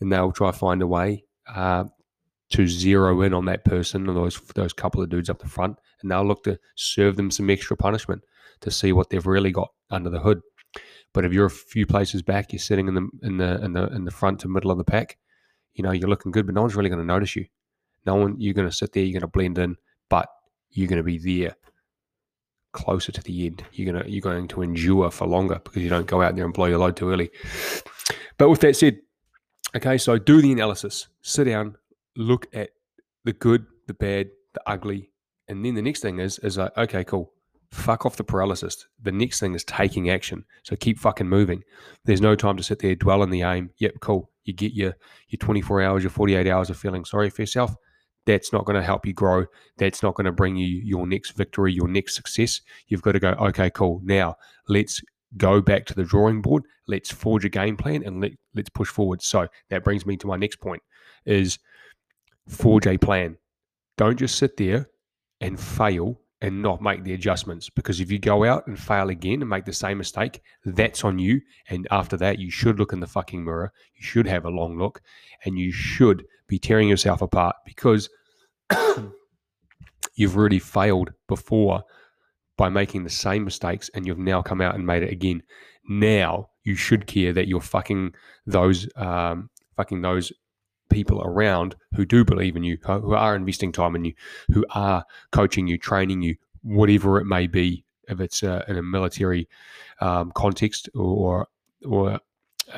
and 0.00 0.10
they'll 0.10 0.32
try 0.32 0.50
to 0.50 0.56
find 0.56 0.82
a 0.82 0.86
way 0.86 1.24
uh, 1.54 1.84
to 2.50 2.66
zero 2.66 3.20
in 3.20 3.34
on 3.34 3.44
that 3.44 3.64
person 3.64 4.08
or 4.08 4.14
those 4.14 4.40
those 4.54 4.72
couple 4.72 5.02
of 5.02 5.10
dudes 5.10 5.30
up 5.30 5.40
the 5.40 5.48
front, 5.48 5.78
and 6.00 6.10
they'll 6.10 6.26
look 6.26 6.42
to 6.44 6.58
serve 6.74 7.16
them 7.16 7.30
some 7.30 7.50
extra 7.50 7.76
punishment 7.76 8.22
to 8.62 8.70
see 8.70 8.92
what 8.92 9.10
they've 9.10 9.26
really 9.26 9.52
got 9.52 9.68
under 9.90 10.08
the 10.10 10.20
hood. 10.20 10.40
But 11.12 11.24
if 11.24 11.32
you're 11.32 11.46
a 11.46 11.50
few 11.50 11.86
places 11.86 12.22
back, 12.22 12.52
you're 12.52 12.60
sitting 12.60 12.88
in 12.88 12.94
the 12.94 13.08
in 13.22 13.38
the 13.38 13.64
in 13.64 13.72
the 13.72 13.86
in 13.88 14.04
the 14.04 14.10
front 14.10 14.40
to 14.40 14.48
middle 14.48 14.70
of 14.70 14.78
the 14.78 14.84
pack, 14.84 15.16
you 15.74 15.82
know 15.82 15.92
you're 15.92 16.08
looking 16.08 16.32
good, 16.32 16.46
but 16.46 16.54
no 16.54 16.62
one's 16.62 16.76
really 16.76 16.90
going 16.90 17.00
to 17.00 17.06
notice 17.06 17.36
you. 17.36 17.46
No 18.04 18.14
one, 18.14 18.36
you're 18.38 18.54
going 18.54 18.68
to 18.68 18.74
sit 18.74 18.92
there, 18.92 19.02
you're 19.02 19.18
going 19.18 19.22
to 19.22 19.26
blend 19.26 19.58
in, 19.58 19.76
but 20.08 20.28
you're 20.70 20.88
going 20.88 20.98
to 20.98 21.02
be 21.02 21.18
there 21.18 21.56
closer 22.72 23.10
to 23.10 23.22
the 23.22 23.46
end. 23.46 23.64
You're 23.72 23.92
going 23.92 24.04
to 24.04 24.10
you're 24.10 24.20
going 24.20 24.46
to 24.48 24.62
endure 24.62 25.10
for 25.10 25.26
longer 25.26 25.60
because 25.64 25.82
you 25.82 25.88
don't 25.88 26.06
go 26.06 26.22
out 26.22 26.36
there 26.36 26.44
and 26.44 26.54
blow 26.54 26.66
your 26.66 26.78
load 26.78 26.96
too 26.96 27.10
early. 27.10 27.30
But 28.38 28.50
with 28.50 28.60
that 28.60 28.76
said, 28.76 28.98
okay, 29.74 29.98
so 29.98 30.18
do 30.18 30.42
the 30.42 30.52
analysis. 30.52 31.08
Sit 31.22 31.44
down, 31.44 31.76
look 32.16 32.46
at 32.54 32.70
the 33.24 33.32
good, 33.32 33.66
the 33.86 33.94
bad, 33.94 34.28
the 34.52 34.60
ugly, 34.66 35.10
and 35.48 35.64
then 35.64 35.74
the 35.74 35.82
next 35.82 36.00
thing 36.00 36.18
is 36.18 36.38
is 36.40 36.58
like, 36.58 36.76
okay, 36.76 37.02
cool. 37.02 37.32
Fuck 37.70 38.06
off 38.06 38.16
the 38.16 38.24
paralysis. 38.24 38.86
The 39.02 39.12
next 39.12 39.40
thing 39.40 39.54
is 39.54 39.64
taking 39.64 40.10
action. 40.10 40.44
So 40.62 40.76
keep 40.76 40.98
fucking 40.98 41.28
moving. 41.28 41.62
There's 42.04 42.20
no 42.20 42.34
time 42.34 42.56
to 42.56 42.62
sit 42.62 42.78
there, 42.78 42.94
dwell 42.94 43.22
in 43.22 43.30
the 43.30 43.42
aim. 43.42 43.70
Yep, 43.78 43.94
cool. 44.00 44.30
You 44.44 44.52
get 44.52 44.72
your 44.72 44.94
your 45.28 45.38
24 45.38 45.82
hours, 45.82 46.02
your 46.02 46.10
48 46.10 46.46
hours 46.46 46.70
of 46.70 46.76
feeling 46.76 47.04
sorry 47.04 47.30
for 47.30 47.42
yourself 47.42 47.74
that's 48.26 48.52
not 48.52 48.64
going 48.64 48.76
to 48.76 48.82
help 48.82 49.06
you 49.06 49.14
grow. 49.14 49.46
That's 49.78 50.02
not 50.02 50.14
going 50.14 50.26
to 50.26 50.32
bring 50.32 50.56
you 50.56 50.66
your 50.66 51.06
next 51.06 51.30
victory, 51.30 51.72
your 51.72 51.88
next 51.88 52.16
success. 52.16 52.60
You've 52.88 53.02
got 53.02 53.12
to 53.12 53.20
go, 53.20 53.30
okay, 53.30 53.70
cool. 53.70 54.00
Now 54.04 54.36
let's 54.68 55.00
go 55.36 55.60
back 55.60 55.86
to 55.86 55.94
the 55.94 56.04
drawing 56.04 56.42
board. 56.42 56.64
Let's 56.88 57.10
forge 57.10 57.44
a 57.44 57.48
game 57.48 57.76
plan 57.76 58.02
and 58.04 58.20
let, 58.20 58.32
let's 58.54 58.68
push 58.68 58.88
forward. 58.88 59.22
So 59.22 59.46
that 59.70 59.84
brings 59.84 60.04
me 60.04 60.16
to 60.18 60.26
my 60.26 60.36
next 60.36 60.56
point 60.56 60.82
is 61.24 61.58
forge 62.48 62.86
a 62.86 62.98
plan. 62.98 63.38
Don't 63.96 64.18
just 64.18 64.36
sit 64.36 64.56
there 64.56 64.90
and 65.40 65.58
fail 65.58 66.20
and 66.42 66.60
not 66.60 66.82
make 66.82 67.02
the 67.02 67.14
adjustments 67.14 67.70
because 67.70 68.00
if 68.00 68.10
you 68.10 68.18
go 68.18 68.44
out 68.44 68.66
and 68.66 68.78
fail 68.78 69.08
again 69.08 69.40
and 69.40 69.48
make 69.48 69.64
the 69.64 69.72
same 69.72 69.98
mistake, 69.98 70.42
that's 70.64 71.04
on 71.04 71.18
you. 71.18 71.40
And 71.68 71.88
after 71.90 72.16
that, 72.18 72.38
you 72.38 72.50
should 72.50 72.78
look 72.78 72.92
in 72.92 73.00
the 73.00 73.06
fucking 73.06 73.44
mirror. 73.44 73.72
You 73.94 74.02
should 74.02 74.26
have 74.26 74.44
a 74.44 74.50
long 74.50 74.78
look 74.78 75.00
and 75.44 75.58
you 75.58 75.72
should 75.72 76.26
be 76.46 76.58
tearing 76.58 76.88
yourself 76.88 77.22
apart 77.22 77.56
because 77.64 78.10
you've 80.14 80.36
already 80.36 80.58
failed 80.58 81.12
before 81.26 81.82
by 82.56 82.68
making 82.68 83.04
the 83.04 83.10
same 83.10 83.44
mistakes 83.44 83.90
and 83.94 84.06
you've 84.06 84.18
now 84.18 84.42
come 84.42 84.60
out 84.60 84.74
and 84.74 84.86
made 84.86 85.02
it 85.02 85.12
again. 85.12 85.42
Now 85.88 86.50
you 86.64 86.74
should 86.74 87.06
care 87.06 87.32
that 87.32 87.48
you're 87.48 87.60
fucking 87.60 88.14
those 88.46 88.88
um, 88.96 89.50
fucking 89.76 90.02
those 90.02 90.32
people 90.96 91.22
around 91.22 91.76
who 91.94 92.06
do 92.06 92.24
believe 92.24 92.56
in 92.56 92.64
you, 92.64 92.78
who 92.86 93.12
are 93.12 93.36
investing 93.36 93.70
time 93.70 93.94
in 93.94 94.06
you, 94.06 94.14
who 94.50 94.64
are 94.70 95.04
coaching 95.30 95.66
you, 95.66 95.76
training 95.76 96.22
you, 96.22 96.34
whatever 96.62 97.18
it 97.18 97.26
may 97.26 97.46
be, 97.46 97.84
if 98.08 98.18
it's 98.18 98.42
uh, 98.42 98.64
in 98.66 98.78
a 98.78 98.82
military 98.82 99.46
um, 100.00 100.32
context 100.34 100.88
or 100.94 101.48
or 101.84 102.18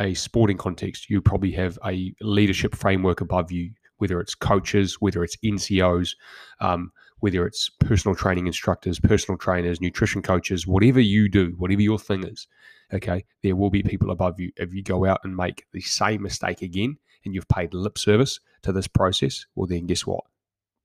a 0.01 0.15
sporting 0.15 0.57
context, 0.57 1.09
you 1.09 1.23
probably 1.23 1.53
have 1.53 1.79
a 1.87 2.13
leadership 2.21 2.75
framework 2.75 3.21
above 3.21 3.53
you 3.53 3.71
whether 3.99 4.21
it's 4.21 4.35
coaches, 4.35 5.01
whether 5.01 5.25
it's 5.25 5.37
NCOs, 5.45 6.15
um, 6.61 6.93
whether 7.19 7.45
it's 7.45 7.69
personal 7.81 8.15
training 8.15 8.47
instructors, 8.47 9.01
personal 9.01 9.37
trainers, 9.37 9.81
nutrition 9.81 10.23
coaches, 10.23 10.69
whatever 10.69 11.01
you 11.01 11.29
do, 11.29 11.55
whatever 11.59 11.83
your 11.83 11.99
thing 11.99 12.23
is, 12.25 12.47
okay, 12.93 13.25
there 13.43 13.57
will 13.57 13.71
be 13.71 13.83
people 13.83 14.13
above 14.13 14.39
you. 14.39 14.53
If 14.57 14.73
you 14.73 14.85
go 14.85 15.05
out 15.05 15.21
and 15.25 15.37
make 15.37 15.67
the 15.73 15.81
same 15.81 16.23
mistake 16.23 16.63
again 16.63 16.97
and 17.25 17.35
you've 17.35 17.49
paid 17.49 17.75
lip 17.75 17.99
service 17.99 18.41
to 18.63 18.73
this 18.73 18.87
process, 18.87 19.47
well, 19.55 19.67
then 19.67 19.87
guess 19.87 20.07
what? 20.07 20.25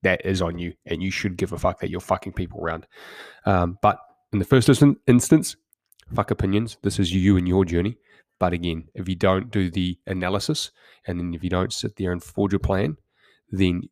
That 0.02 0.24
is 0.24 0.42
on 0.42 0.58
you, 0.58 0.74
and 0.86 1.02
you 1.02 1.10
should 1.10 1.36
give 1.36 1.52
a 1.52 1.58
fuck 1.58 1.80
that 1.80 1.90
you're 1.90 2.00
fucking 2.00 2.34
people 2.34 2.60
around. 2.60 2.86
Um, 3.46 3.78
but 3.80 3.98
in 4.32 4.38
the 4.38 4.44
first 4.44 4.68
instance, 5.06 5.56
fuck 6.14 6.30
opinions. 6.30 6.76
This 6.82 6.98
is 6.98 7.14
you 7.14 7.36
and 7.36 7.48
your 7.48 7.64
journey. 7.64 7.96
But 8.38 8.52
again, 8.52 8.88
if 8.94 9.08
you 9.08 9.14
don't 9.14 9.50
do 9.50 9.70
the 9.70 9.98
analysis 10.06 10.70
and 11.06 11.18
then 11.18 11.34
if 11.34 11.44
you 11.44 11.50
don't 11.50 11.72
sit 11.72 11.96
there 11.96 12.12
and 12.12 12.22
forge 12.22 12.52
a 12.52 12.58
plan, 12.58 12.96
then 13.50 13.88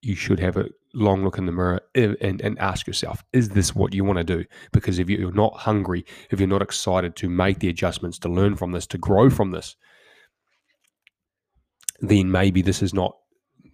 you 0.00 0.16
should 0.16 0.40
have 0.40 0.56
a 0.56 0.68
long 0.94 1.22
look 1.24 1.38
in 1.38 1.46
the 1.46 1.52
mirror 1.52 1.80
and, 1.94 2.40
and 2.40 2.58
ask 2.58 2.86
yourself, 2.86 3.22
is 3.32 3.50
this 3.50 3.74
what 3.74 3.94
you 3.94 4.04
want 4.04 4.18
to 4.18 4.24
do? 4.24 4.44
Because 4.72 4.98
if 4.98 5.08
you're 5.08 5.32
not 5.32 5.56
hungry, 5.56 6.04
if 6.30 6.40
you're 6.40 6.48
not 6.48 6.62
excited 6.62 7.16
to 7.16 7.28
make 7.28 7.60
the 7.60 7.68
adjustments, 7.68 8.18
to 8.20 8.28
learn 8.28 8.56
from 8.56 8.72
this, 8.72 8.86
to 8.88 8.98
grow 8.98 9.30
from 9.30 9.52
this, 9.52 9.76
then 12.02 12.30
maybe 12.30 12.60
this 12.60 12.82
is 12.82 12.92
not 12.92 13.16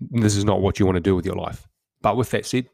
this 0.01 0.37
is 0.37 0.45
not 0.45 0.61
what 0.61 0.79
you 0.79 0.87
want 0.87 0.97
to 0.97 1.01
do 1.01 1.17
with 1.17 1.27
your 1.27 1.35
life. 1.35 1.67
But 2.03 2.17
with 2.17 2.31
that 2.31 2.47
said, 2.47 2.69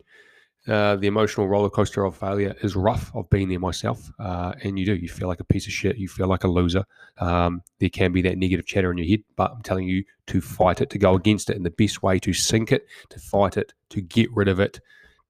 uh, 0.69 0.97
the 0.97 1.07
emotional 1.07 1.49
roller 1.49 1.71
coaster 1.71 2.05
of 2.05 2.17
failure 2.17 2.55
is 2.63 2.77
rough. 2.77 3.11
I've 3.17 3.31
been 3.31 3.49
there 3.49 3.59
myself, 3.59 4.11
uh, 4.19 4.53
and 4.63 4.79
you 4.79 4.85
do. 4.85 4.95
You 4.95 5.09
feel 5.09 5.29
like 5.29 5.41
a 5.41 5.45
piece 5.45 5.67
of 5.67 5.73
shit. 5.73 5.97
You 5.97 6.09
feel 6.09 6.27
like 6.27 6.45
a 6.45 6.49
loser. 6.49 6.85
Um, 7.19 7.63
there 7.79 7.89
can 7.89 8.13
be 8.13 8.23
that 8.23 8.37
negative 8.37 8.67
chatter 8.67 8.91
in 8.91 8.99
your 8.99 9.07
head, 9.07 9.23
but 9.37 9.53
I'm 9.53 9.63
telling 9.63 9.87
you 9.87 10.05
to 10.27 10.41
fight 10.41 10.81
it, 10.81 10.91
to 10.91 10.99
go 10.99 11.15
against 11.15 11.49
it. 11.51 11.57
And 11.57 11.65
the 11.65 11.71
best 11.71 12.03
way 12.03 12.19
to 12.19 12.33
sink 12.33 12.73
it, 12.73 12.87
to 13.11 13.21
fight 13.21 13.57
it, 13.57 13.73
to 13.91 14.01
get 14.01 14.31
rid 14.35 14.49
of 14.49 14.61
it, 14.61 14.81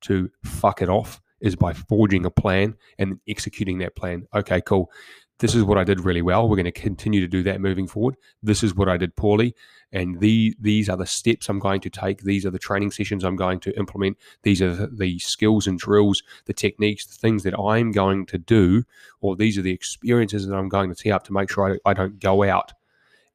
to 0.03 0.31
fuck 0.45 0.83
it 0.83 0.89
off 0.89 1.21
is 1.41 1.57
by 1.57 1.73
forging 1.73 2.25
a 2.25 2.31
plan 2.31 2.75
and 2.99 3.21
executing 3.29 3.79
that 3.79 3.95
plan. 3.97 4.27
Okay, 4.35 4.61
cool 4.61 4.91
this 5.39 5.55
is 5.55 5.65
what 5.65 5.79
I 5.79 5.85
did 5.85 6.01
really 6.01 6.23
well. 6.23 6.49
We're 6.49 6.57
going 6.57 6.65
to 6.65 6.73
continue 6.73 7.21
to 7.21 7.27
do 7.27 7.43
that 7.43 7.61
moving 7.61 7.89
forward. 7.89 8.17
This 8.43 8.63
is 8.63 8.75
what 8.75 8.89
I 8.89 8.97
did 8.97 9.17
poorly. 9.17 9.55
And 9.93 10.21
the, 10.21 10.57
these 10.61 10.89
are 10.89 10.97
the 10.97 11.07
steps 11.07 11.49
I'm 11.49 11.59
going 11.59 11.81
to 11.83 11.91
take. 11.91 12.23
These 12.23 12.47
are 12.47 12.51
the 12.51 12.59
training 12.59 12.93
sessions 12.93 13.25
I'm 13.25 13.37
going 13.37 13.61
to 13.61 13.77
implement. 13.79 14.17
These 14.43 14.63
are 14.63 14.87
the, 14.87 15.19
skills 15.19 15.67
and 15.67 15.79
drills, 15.79 16.23
the 16.47 16.53
techniques, 16.53 17.07
the 17.07 17.15
things 17.15 17.43
that 17.43 17.59
I'm 17.59 17.93
going 17.93 18.27
to 18.27 18.39
do, 18.39 18.85
or 19.21 19.37
these 19.37 19.59
are 19.59 19.63
the 19.63 19.73
experiences 19.73 20.47
that 20.47 20.55
I'm 20.55 20.69
going 20.69 20.89
to 20.89 20.97
tee 20.97 21.11
up 21.13 21.25
to 21.25 21.33
make 21.33 21.51
sure 21.51 21.79
I, 21.85 21.91
I 21.91 21.95
don't 21.95 22.21
go 22.21 22.43
out 22.45 22.73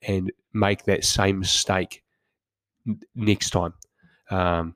and 0.01 0.31
make 0.53 0.83
that 0.85 1.03
same 1.03 1.39
mistake 1.39 2.03
next 3.15 3.51
time. 3.51 3.73
Um, 4.29 4.75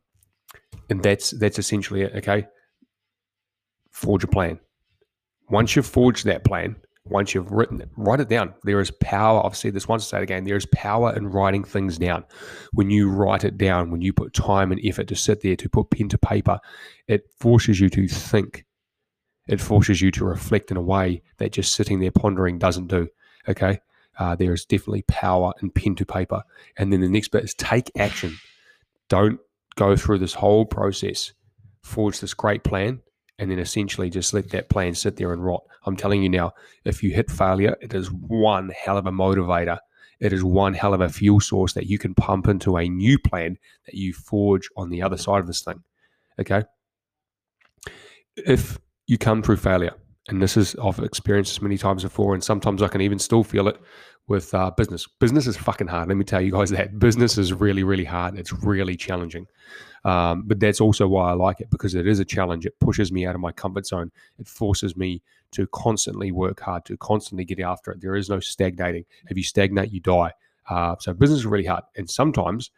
and 0.90 1.02
that's 1.02 1.32
that's 1.32 1.60
essentially 1.60 2.02
it. 2.02 2.16
Okay, 2.16 2.48
forge 3.92 4.24
a 4.24 4.28
plan. 4.28 4.60
Once 5.50 5.76
you've 5.76 5.86
forged 5.86 6.26
that 6.26 6.44
plan, 6.44 6.76
once 7.06 7.34
you've 7.34 7.52
written 7.52 7.82
it, 7.82 7.90
write 7.98 8.22
it 8.22 8.30
down. 8.30 8.54
There 8.64 8.80
is 8.80 8.92
power. 8.92 9.46
I've 9.46 9.58
said 9.58 9.74
this 9.74 9.88
once, 9.88 10.08
say 10.08 10.20
it 10.20 10.24
again. 10.24 10.46
There 10.46 10.56
is 10.56 10.66
power 10.68 11.16
in 11.16 11.28
writing 11.28 11.64
things 11.64 11.98
down. 11.98 12.24
When 12.72 12.90
you 12.90 13.10
write 13.10 13.44
it 13.44 13.58
down, 13.58 13.92
when 13.92 14.02
you 14.02 14.14
put 14.14 14.34
time 14.34 14.72
and 14.72 14.80
effort 14.86 15.08
to 15.10 15.16
sit 15.16 15.42
there, 15.42 15.56
to 15.58 15.70
put 15.70 15.90
pen 15.90 16.08
to 16.10 16.18
paper, 16.18 16.60
it 17.08 17.30
forces 17.40 17.80
you 17.80 17.90
to 17.90 18.08
think. 18.08 18.66
It 19.48 19.60
forces 19.60 20.02
you 20.02 20.12
to 20.12 20.26
reflect 20.26 20.72
in 20.72 20.78
a 20.78 20.82
way 20.82 21.22
that 21.38 21.52
just 21.52 21.76
sitting 21.76 22.00
there 22.00 22.12
pondering 22.12 22.58
doesn't 22.58 22.88
do. 22.88 23.10
Okay. 23.50 23.80
Uh, 24.18 24.36
there 24.36 24.54
is 24.54 24.64
definitely 24.64 25.02
power 25.08 25.54
in 25.62 25.72
pen 25.72 25.96
to 25.96 26.06
paper. 26.06 26.44
And 26.78 26.94
then 26.94 27.02
the 27.02 27.10
next 27.10 27.30
bit 27.30 27.44
is 27.44 27.54
take 27.56 27.92
action. 27.98 28.38
Don't 29.10 29.40
go 29.76 29.96
through 29.96 30.20
this 30.20 30.36
whole 30.36 30.66
process, 30.66 31.34
forge 31.82 32.20
this 32.20 32.34
great 32.34 32.64
plan, 32.64 33.02
and 33.40 33.50
then 33.50 33.60
essentially 33.60 34.10
just 34.10 34.34
let 34.34 34.50
that 34.52 34.70
plan 34.70 34.94
sit 34.94 35.18
there 35.18 35.34
and 35.34 35.44
rot. 35.44 35.64
I'm 35.86 35.98
telling 35.98 36.24
you 36.24 36.30
now, 36.30 36.54
if 36.86 37.04
you 37.04 37.12
hit 37.12 37.32
failure, 37.32 37.76
it 37.82 37.94
is 37.94 38.12
one 38.12 38.70
hell 38.70 38.98
of 38.98 39.08
a 39.08 39.12
motivator. 39.12 39.80
It 40.20 40.32
is 40.32 40.44
one 40.44 40.74
hell 40.74 40.94
of 40.94 41.02
a 41.02 41.10
fuel 41.10 41.40
source 41.40 41.74
that 41.74 41.88
you 41.88 41.98
can 41.98 42.14
pump 42.14 42.48
into 42.48 42.78
a 42.78 42.88
new 42.88 43.18
plan 43.20 43.58
that 43.86 43.96
you 43.96 44.14
forge 44.14 44.70
on 44.78 44.90
the 44.90 45.02
other 45.02 45.18
side 45.18 45.40
of 45.40 45.48
this 45.48 45.62
thing. 45.62 45.84
Okay. 46.40 46.64
If 48.36 48.80
you 49.08 49.18
come 49.18 49.42
through 49.44 49.58
failure, 49.58 49.94
and 50.30 50.42
this 50.42 50.56
is 50.56 50.76
I've 50.82 51.00
experienced 51.00 51.54
this 51.54 51.62
many 51.62 51.78
times 51.78 52.04
before, 52.04 52.34
and 52.34 52.44
sometimes 52.44 52.82
I 52.82 52.88
can 52.88 53.02
even 53.02 53.20
still 53.20 53.44
feel 53.44 53.68
it 53.68 53.78
with 54.28 54.54
uh, 54.54 54.72
business. 54.72 55.08
Business 55.20 55.48
is 55.48 55.58
fucking 55.58 55.88
hard. 55.88 56.08
Let 56.08 56.18
me 56.18 56.24
tell 56.24 56.42
you 56.42 56.52
guys 56.52 56.70
that 56.70 56.98
business 57.00 57.38
is 57.38 57.54
really, 57.54 57.84
really 57.84 58.06
hard. 58.06 58.38
It's 58.38 58.54
really 58.54 58.96
challenging. 58.96 59.48
Um, 60.06 60.44
but 60.46 60.60
that's 60.60 60.82
also 60.82 61.08
why 61.08 61.30
I 61.30 61.34
like 61.34 61.62
it 61.62 61.70
because 61.70 61.96
it 61.96 62.08
is 62.08 62.20
a 62.20 62.26
challenge. 62.26 62.66
It 62.66 62.80
pushes 62.80 63.12
me 63.12 63.26
out 63.26 63.36
of 63.36 63.42
my 63.42 63.52
comfort 63.52 63.86
zone. 63.86 64.12
It 64.38 64.48
forces 64.48 64.96
me 64.96 65.22
to 65.52 65.68
constantly 65.68 66.32
work 66.32 66.60
hard, 66.60 66.86
to 66.86 66.98
constantly 66.98 67.46
get 67.46 67.60
after 67.60 67.92
it. 67.92 68.02
There 68.02 68.16
is 68.16 68.30
no 68.30 68.40
stagnating. 68.40 69.06
If 69.30 69.38
you 69.38 69.44
stagnate, 69.44 69.92
you 69.92 70.02
die. 70.02 70.34
Uh, 70.70 70.96
so 71.00 71.14
business 71.14 71.40
is 71.40 71.46
really 71.46 71.66
hard. 71.66 71.84
And 71.96 72.10
sometimes 72.10 72.72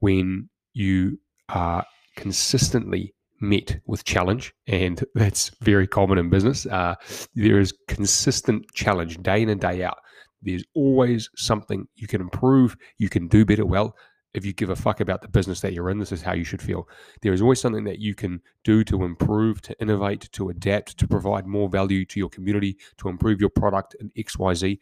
when 0.00 0.48
you 0.72 1.18
are 1.48 1.84
consistently 2.16 3.14
met 3.40 3.78
with 3.86 4.04
challenge, 4.04 4.54
and 4.66 5.04
that's 5.14 5.50
very 5.60 5.86
common 5.86 6.18
in 6.18 6.30
business, 6.30 6.66
uh, 6.66 6.94
there 7.34 7.60
is 7.60 7.72
consistent 7.88 8.66
challenge 8.74 9.22
day 9.22 9.42
in 9.42 9.48
and 9.48 9.60
day 9.60 9.84
out. 9.84 9.98
There's 10.42 10.64
always 10.74 11.30
something 11.36 11.88
you 11.96 12.06
can 12.06 12.20
improve, 12.20 12.76
you 12.98 13.08
can 13.08 13.28
do 13.28 13.44
better. 13.44 13.66
Well, 13.66 13.96
if 14.36 14.44
you 14.44 14.52
give 14.52 14.68
a 14.68 14.76
fuck 14.76 15.00
about 15.00 15.22
the 15.22 15.28
business 15.28 15.60
that 15.62 15.72
you're 15.72 15.88
in, 15.88 15.98
this 15.98 16.12
is 16.12 16.20
how 16.20 16.34
you 16.34 16.44
should 16.44 16.60
feel. 16.60 16.86
There 17.22 17.32
is 17.32 17.40
always 17.40 17.58
something 17.58 17.84
that 17.84 18.00
you 18.00 18.14
can 18.14 18.42
do 18.64 18.84
to 18.84 19.02
improve, 19.02 19.62
to 19.62 19.80
innovate, 19.80 20.28
to 20.32 20.50
adapt, 20.50 20.98
to 20.98 21.08
provide 21.08 21.46
more 21.46 21.70
value 21.70 22.04
to 22.04 22.20
your 22.20 22.28
community, 22.28 22.76
to 22.98 23.08
improve 23.08 23.40
your 23.40 23.48
product 23.48 23.96
and 23.98 24.12
XYZ. 24.14 24.78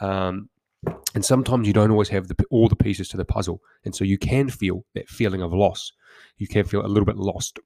Um, 0.00 0.48
and 1.14 1.22
sometimes 1.22 1.66
you 1.66 1.74
don't 1.74 1.90
always 1.90 2.08
have 2.08 2.28
the, 2.28 2.36
all 2.50 2.68
the 2.68 2.76
pieces 2.76 3.08
to 3.10 3.18
the 3.18 3.24
puzzle. 3.24 3.60
And 3.84 3.94
so 3.94 4.02
you 4.02 4.16
can 4.16 4.48
feel 4.48 4.84
that 4.94 5.08
feeling 5.10 5.42
of 5.42 5.52
loss. 5.52 5.92
You 6.38 6.48
can 6.48 6.64
feel 6.64 6.84
a 6.84 6.88
little 6.88 7.04
bit 7.04 7.16
lost. 7.16 7.58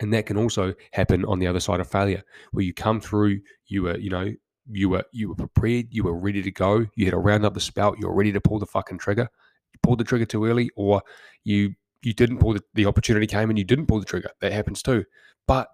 And 0.00 0.12
that 0.12 0.26
can 0.26 0.36
also 0.36 0.74
happen 0.92 1.24
on 1.26 1.38
the 1.38 1.46
other 1.46 1.60
side 1.60 1.78
of 1.78 1.88
failure, 1.88 2.22
where 2.50 2.64
you 2.64 2.74
come 2.74 3.00
through, 3.00 3.40
you 3.66 3.84
were, 3.84 3.98
you 3.98 4.10
know, 4.10 4.32
you 4.70 4.88
were 4.88 5.04
you 5.12 5.28
were 5.28 5.34
prepared, 5.34 5.86
you 5.90 6.04
were 6.04 6.18
ready 6.18 6.42
to 6.42 6.50
go, 6.50 6.86
you 6.94 7.04
had 7.04 7.14
a 7.14 7.18
round 7.18 7.44
up 7.44 7.54
the 7.54 7.60
spout, 7.60 7.96
you 7.98 8.06
were 8.06 8.14
ready 8.14 8.32
to 8.32 8.40
pull 8.40 8.58
the 8.58 8.66
fucking 8.66 8.98
trigger, 8.98 9.28
you 9.72 9.78
pulled 9.82 9.98
the 9.98 10.04
trigger 10.04 10.24
too 10.24 10.44
early, 10.44 10.70
or 10.76 11.02
you 11.44 11.74
you 12.02 12.12
didn't 12.12 12.38
pull 12.38 12.54
the, 12.54 12.62
the 12.74 12.86
opportunity 12.86 13.26
came 13.26 13.48
and 13.48 13.58
you 13.58 13.64
didn't 13.64 13.86
pull 13.86 14.00
the 14.00 14.04
trigger. 14.06 14.30
That 14.40 14.52
happens 14.52 14.82
too. 14.82 15.04
But 15.46 15.68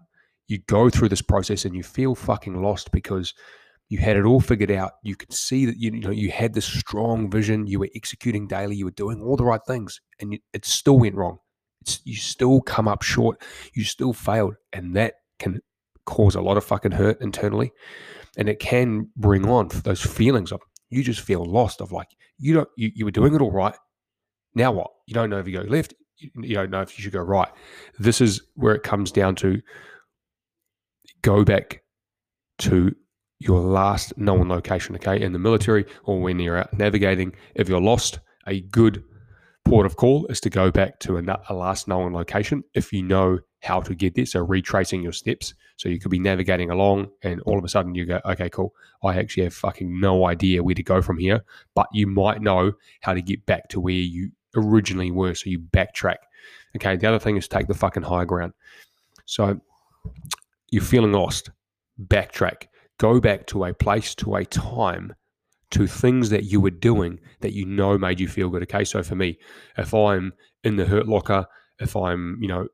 you 0.47 0.59
go 0.67 0.91
through 0.91 1.11
this 1.11 1.23
process 1.23 1.65
and 1.65 1.75
you 1.75 1.83
feel 1.83 2.15
fucking 2.15 2.63
lost 2.63 2.91
because 2.91 3.35
you 3.89 3.99
had 3.99 4.17
it 4.17 4.25
all 4.25 4.41
figured 4.41 4.71
out. 4.71 4.93
You 5.03 5.17
could 5.17 5.33
see 5.33 5.67
that 5.67 5.77
you, 5.79 5.93
you 5.93 6.01
know 6.01 6.11
you 6.11 6.31
had 6.31 6.55
this 6.55 6.67
strong 6.67 7.31
vision. 7.31 7.67
You 7.67 7.81
were 7.81 7.89
executing 7.95 8.47
daily. 8.47 8.77
You 8.77 8.87
were 8.87 8.91
doing 8.91 9.23
all 9.23 9.37
the 9.37 9.45
right 9.45 9.61
things, 9.67 10.01
and 10.21 10.35
you, 10.35 10.39
it 10.53 10.65
still 10.65 10.99
went 10.99 11.15
wrong. 11.15 11.39
It's, 11.81 12.01
you 12.05 12.17
still 12.17 12.61
come 12.61 12.89
up 12.89 13.03
short. 13.03 13.43
You 13.75 13.85
still 13.85 14.13
failed, 14.13 14.57
and 14.73 14.95
that 14.97 15.15
can 15.39 15.61
cause 16.05 16.35
a 16.35 16.41
lot 16.41 16.57
of 16.57 16.65
fucking 16.65 16.93
hurt 16.93 17.21
internally, 17.21 17.73
and 18.37 18.49
it 18.49 18.61
can 18.61 19.09
bring 19.17 19.49
on 19.49 19.69
those 19.85 20.01
feelings 20.01 20.53
of 20.53 20.61
you 20.91 21.03
just 21.03 21.21
feel 21.21 21.45
lost. 21.45 21.81
Of 21.81 21.93
like 21.93 22.09
you 22.39 22.55
don't 22.55 22.69
you, 22.77 22.91
you 22.95 23.05
were 23.05 23.11
doing 23.11 23.35
it 23.35 23.41
all 23.41 23.53
right. 23.53 23.75
Now 24.55 24.73
what? 24.73 24.91
You 25.07 25.15
don't 25.15 25.31
know 25.31 25.39
if 25.39 25.47
you 25.47 25.61
go 25.61 25.69
left. 25.69 25.95
You 26.17 26.55
don't 26.55 26.71
know 26.71 26.81
if 26.81 26.99
you 26.99 27.03
should 27.03 27.13
go 27.13 27.21
right. 27.21 27.49
This 27.99 28.21
is 28.21 28.43
where 28.55 28.75
it 28.75 28.83
comes 28.83 29.13
down 29.13 29.37
to 29.37 29.61
go 31.23 31.45
back 31.45 31.83
to 32.59 32.95
your 33.39 33.61
last 33.61 34.19
known 34.19 34.49
location, 34.49 34.97
okay, 34.97 35.21
in 35.21 35.33
the 35.33 35.39
military 35.39 35.85
or 36.05 36.21
when 36.21 36.41
you're 36.41 36.57
out 36.57 36.77
navigating. 36.77 37.33
If 37.55 37.69
you're 37.69 37.81
lost, 37.81 38.19
a 38.49 38.63
good 38.63 39.05
port 39.69 39.85
of 39.85 39.97
call 39.97 40.25
is 40.29 40.41
to 40.41 40.49
go 40.49 40.71
back 40.71 40.99
to 40.99 41.19
a, 41.19 41.53
last 41.53 41.89
known 41.89 42.15
location 42.15 42.65
if 42.73 42.91
you 42.91 43.03
know 43.03 43.39
how 43.61 43.81
to 43.83 43.95
get 43.95 44.15
there. 44.15 44.25
So 44.25 44.41
retracing 44.41 45.03
your 45.03 45.13
steps. 45.13 45.53
So 45.77 45.91
you 45.91 46.01
could 46.01 46.11
be 46.11 46.19
navigating 46.19 46.71
along 46.71 47.11
and 47.23 47.43
all 47.43 47.59
of 47.59 47.65
a 47.65 47.69
sudden 47.69 47.95
you 47.95 48.07
go, 48.07 48.19
okay, 48.25 48.49
cool. 48.49 48.75
I 49.05 49.19
actually 49.19 49.45
have 49.45 49.53
fucking 49.53 50.01
no 50.01 50.27
idea 50.27 50.63
where 50.63 50.75
to 50.75 50.83
go 50.83 51.03
from 51.03 51.19
here, 51.19 51.45
but 51.75 51.87
you 51.93 52.07
might 52.07 52.41
know 52.41 52.73
how 53.03 53.13
to 53.13 53.21
get 53.21 53.45
back 53.45 53.69
to 53.69 53.81
where 53.81 53.93
you 53.93 54.31
originally 54.57 55.11
were. 55.11 55.35
So 55.35 55.51
you 55.51 55.59
backtrack. 55.59 56.17
Okay. 56.77 56.97
The 56.97 57.07
other 57.07 57.19
thing 57.19 57.37
is 57.37 57.47
take 57.47 57.67
the 57.67 57.75
fucking 57.75 58.05
high 58.05 58.25
ground. 58.25 58.55
So 59.27 59.61
you're 60.71 60.83
feeling 60.83 61.13
lost, 61.13 61.51
backtrack, 62.07 62.69
go 62.97 63.21
back 63.21 63.47
to 63.49 63.65
a 63.65 63.75
place, 63.75 64.15
to 64.17 64.37
a 64.37 64.47
time 64.47 65.15
to 65.71 65.87
things 65.87 66.31
that 66.31 66.45
you 66.45 66.61
were 66.61 66.71
doing 66.71 67.21
that 67.41 67.53
you 67.53 67.67
know 67.67 67.99
made 67.99 68.21
you 68.21 68.29
feel 68.29 68.49
good. 68.49 68.63
Okay, 68.63 68.85
so 68.85 69.03
for 69.03 69.15
me, 69.15 69.39
if 69.77 69.93
I'm 69.93 70.33
in 70.65 70.77
the 70.77 70.87
hurt 70.87 71.07
locker, 71.09 71.47
if 71.79 71.95
I'm, 71.95 72.39
you 72.41 72.49
know, 72.49 72.69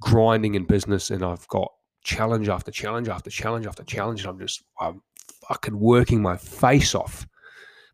grinding 0.00 0.54
in 0.54 0.64
business 0.64 1.10
and 1.10 1.24
I've 1.24 1.46
got 1.48 1.70
challenge 2.04 2.48
after 2.48 2.70
challenge 2.70 3.08
after 3.08 3.30
challenge 3.30 3.66
after 3.66 3.82
challenge, 3.82 4.20
and 4.20 4.30
I'm 4.30 4.38
just, 4.38 4.62
I'm 4.80 5.02
fucking 5.48 5.78
working 5.78 6.22
my 6.22 6.36
face 6.36 6.94
off, 6.94 7.26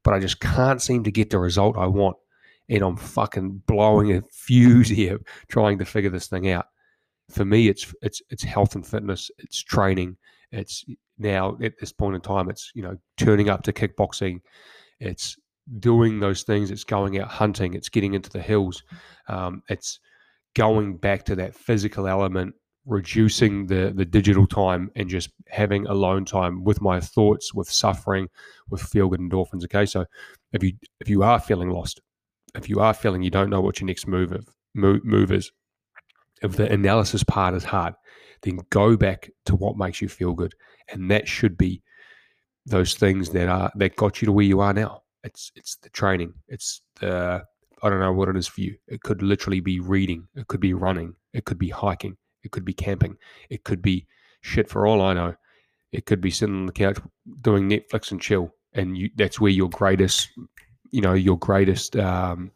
but 0.03 0.15
I 0.15 0.21
just 0.21 0.41
can't 0.41 0.83
seem 0.83 1.05
to 1.05 1.11
get 1.11 1.31
the 1.31 1.39
result 1.39 1.79
I 1.79 1.87
want. 1.87 2.17
and 2.69 2.83
I'm 2.83 2.97
fucking 2.97 3.63
blowing 3.67 4.13
a 4.13 4.23
fuse 4.33 4.89
here 5.01 5.21
trying 5.49 5.79
to 5.79 5.85
figure 5.85 6.11
this 6.11 6.27
thing 6.27 6.51
out. 6.51 6.67
For 7.31 7.45
me, 7.45 7.69
it's 7.69 7.93
it's 8.03 8.21
it's 8.29 8.43
health 8.43 8.75
and 8.75 8.87
fitness, 8.87 9.31
it's 9.39 9.63
training, 9.63 10.17
it's 10.55 10.85
now 11.19 11.57
at 11.63 11.79
this 11.79 11.93
point 11.93 12.15
in 12.15 12.21
time, 12.21 12.49
it's 12.49 12.71
you 12.75 12.83
know 12.83 12.97
turning 13.17 13.49
up 13.49 13.63
to 13.65 13.73
kickboxing, 13.73 14.41
it's 15.01 15.37
doing 15.79 16.21
those 16.21 16.43
things, 16.43 16.71
it's 16.71 16.85
going 16.85 17.19
out 17.19 17.29
hunting, 17.29 17.75
it's 17.75 17.89
getting 17.89 18.15
into 18.15 18.31
the 18.31 18.41
hills, 18.41 18.83
um, 19.29 19.63
it's 19.69 20.01
going 20.55 20.97
back 20.97 21.25
to 21.25 21.37
that 21.37 21.55
physical 21.55 22.07
element, 22.07 22.55
reducing 22.87 23.67
the 23.67 23.93
the 23.95 24.05
digital 24.05 24.47
time, 24.47 24.91
and 24.97 25.09
just 25.09 25.31
having 25.49 25.87
alone 25.87 26.25
time 26.25 26.65
with 26.65 26.81
my 26.81 27.01
thoughts, 27.01 27.53
with 27.55 27.71
suffering, 27.71 28.29
with 28.71 28.83
feel 28.83 29.09
good 29.09 29.21
endorphins. 29.21 29.65
Okay, 29.65 29.87
so 29.87 30.05
if 30.53 30.63
you 30.63 30.73
if 31.01 31.09
you 31.09 31.23
are 31.23 31.41
feeling 31.41 31.71
lost, 31.71 32.01
if 32.55 32.69
you 32.69 32.81
are 32.81 32.95
feeling 32.95 33.23
you 33.23 33.31
don't 33.31 33.51
know 33.51 33.61
what 33.61 33.81
your 33.81 33.87
next 33.87 34.07
move 34.07 34.33
of, 34.33 34.49
move, 34.75 35.05
move 35.05 35.33
is, 35.33 35.51
if 36.43 36.57
the 36.57 36.71
analysis 36.71 37.25
part 37.25 37.55
is 37.55 37.65
hard, 37.65 37.95
then 38.45 38.61
go 38.71 38.97
back 38.97 39.31
to 39.47 39.57
what 39.57 39.77
makes 39.77 40.01
you 40.01 40.09
feel 40.09 40.33
good, 40.33 40.55
and 40.93 41.11
that 41.11 41.27
should 41.27 41.59
be 41.59 41.83
those 42.67 42.95
things 42.95 43.31
that 43.31 43.49
are 43.49 43.73
that 43.77 43.97
got 43.97 44.23
you 44.23 44.27
to 44.27 44.33
where 44.33 44.45
you 44.45 44.61
are 44.61 44.73
now. 44.73 45.03
It's 45.25 45.51
it's 45.57 45.77
the 45.77 45.91
training. 45.91 46.35
It's 46.49 46.83
the 47.01 47.43
I 47.83 47.91
don't 47.91 48.01
know 48.01 48.13
what 48.13 48.29
it 48.29 48.37
is 48.37 48.47
for 48.47 48.61
you. 48.61 48.77
It 48.87 49.03
could 49.03 49.23
literally 49.23 49.61
be 49.61 49.81
reading. 49.81 50.27
It 50.35 50.47
could 50.49 50.61
be 50.61 50.75
running. 50.75 51.15
It 51.33 51.45
could 51.45 51.59
be 51.59 51.69
hiking. 51.69 52.17
It 52.43 52.53
could 52.53 52.65
be 52.65 52.73
camping. 52.73 53.17
It 53.51 53.65
could 53.65 53.83
be 53.83 54.07
shit 54.43 54.69
for 54.69 54.87
all 54.87 55.03
I 55.03 55.15
know. 55.15 55.35
It 55.93 56.07
could 56.07 56.21
be 56.21 56.31
sitting 56.31 56.57
on 56.57 56.67
the 56.67 56.73
couch 56.73 56.99
doing 57.41 57.69
Netflix 57.69 58.11
and 58.11 58.21
chill, 58.21 58.51
and 58.75 58.97
you, 58.97 59.11
that's 59.17 59.41
where 59.41 59.51
your 59.51 59.71
greatest 59.71 60.29
you 60.91 61.01
know 61.01 61.15
your 61.15 61.39
greatest 61.39 61.97
um, 61.97 62.51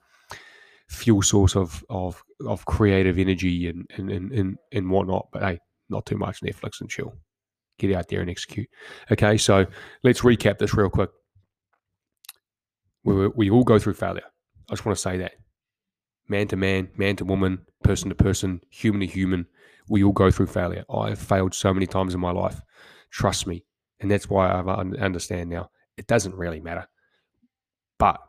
fuel 0.89 1.23
source 1.23 1.57
of 1.57 1.85
of 1.91 2.23
of 2.47 2.65
creative 2.67 3.19
energy 3.19 3.69
and 3.69 3.91
and 3.97 4.11
and 4.11 4.59
and 4.73 4.91
whatnot. 4.91 5.29
But 5.33 5.43
hey, 5.43 5.59
not 5.89 6.07
too 6.07 6.17
much 6.17 6.41
Netflix 6.41 6.81
and 6.81 6.91
chill. 6.91 7.15
Get 7.79 7.95
out 7.95 8.09
there 8.09 8.21
and 8.21 8.31
execute. 8.31 8.69
Okay, 9.11 9.39
so 9.39 9.67
let's 10.03 10.23
recap 10.23 10.59
this 10.59 10.75
real 10.75 10.91
quick. 10.91 11.11
We 13.05 13.29
we 13.29 13.51
all 13.51 13.65
go 13.65 13.79
through 13.79 13.95
failure. 13.95 14.25
I 14.69 14.73
just 14.73 14.85
want 14.85 14.97
to 14.97 15.03
say 15.03 15.19
that 15.19 15.33
man 16.29 16.47
to 16.49 16.57
man, 16.57 16.89
man 16.97 17.17
to 17.17 17.25
woman, 17.25 17.59
person 17.83 18.09
to 18.09 18.15
person, 18.15 18.61
human 18.71 19.01
to 19.01 19.07
human, 19.07 19.47
we 19.89 20.05
all 20.05 20.13
go 20.13 20.31
through 20.31 20.47
failure. 20.47 20.85
I've 20.93 21.19
failed 21.19 21.55
so 21.55 21.73
many 21.73 21.87
times 21.87 22.15
in 22.15 22.21
my 22.21 22.31
life. 22.31 22.61
Trust 23.11 23.47
me. 23.47 23.65
And 24.01 24.11
that's 24.11 24.29
why 24.29 24.49
I 24.49 24.81
understand 25.01 25.51
now. 25.51 25.71
It 25.97 26.07
doesn't 26.07 26.35
really 26.35 26.61
matter. 26.61 26.87
But 27.99 28.21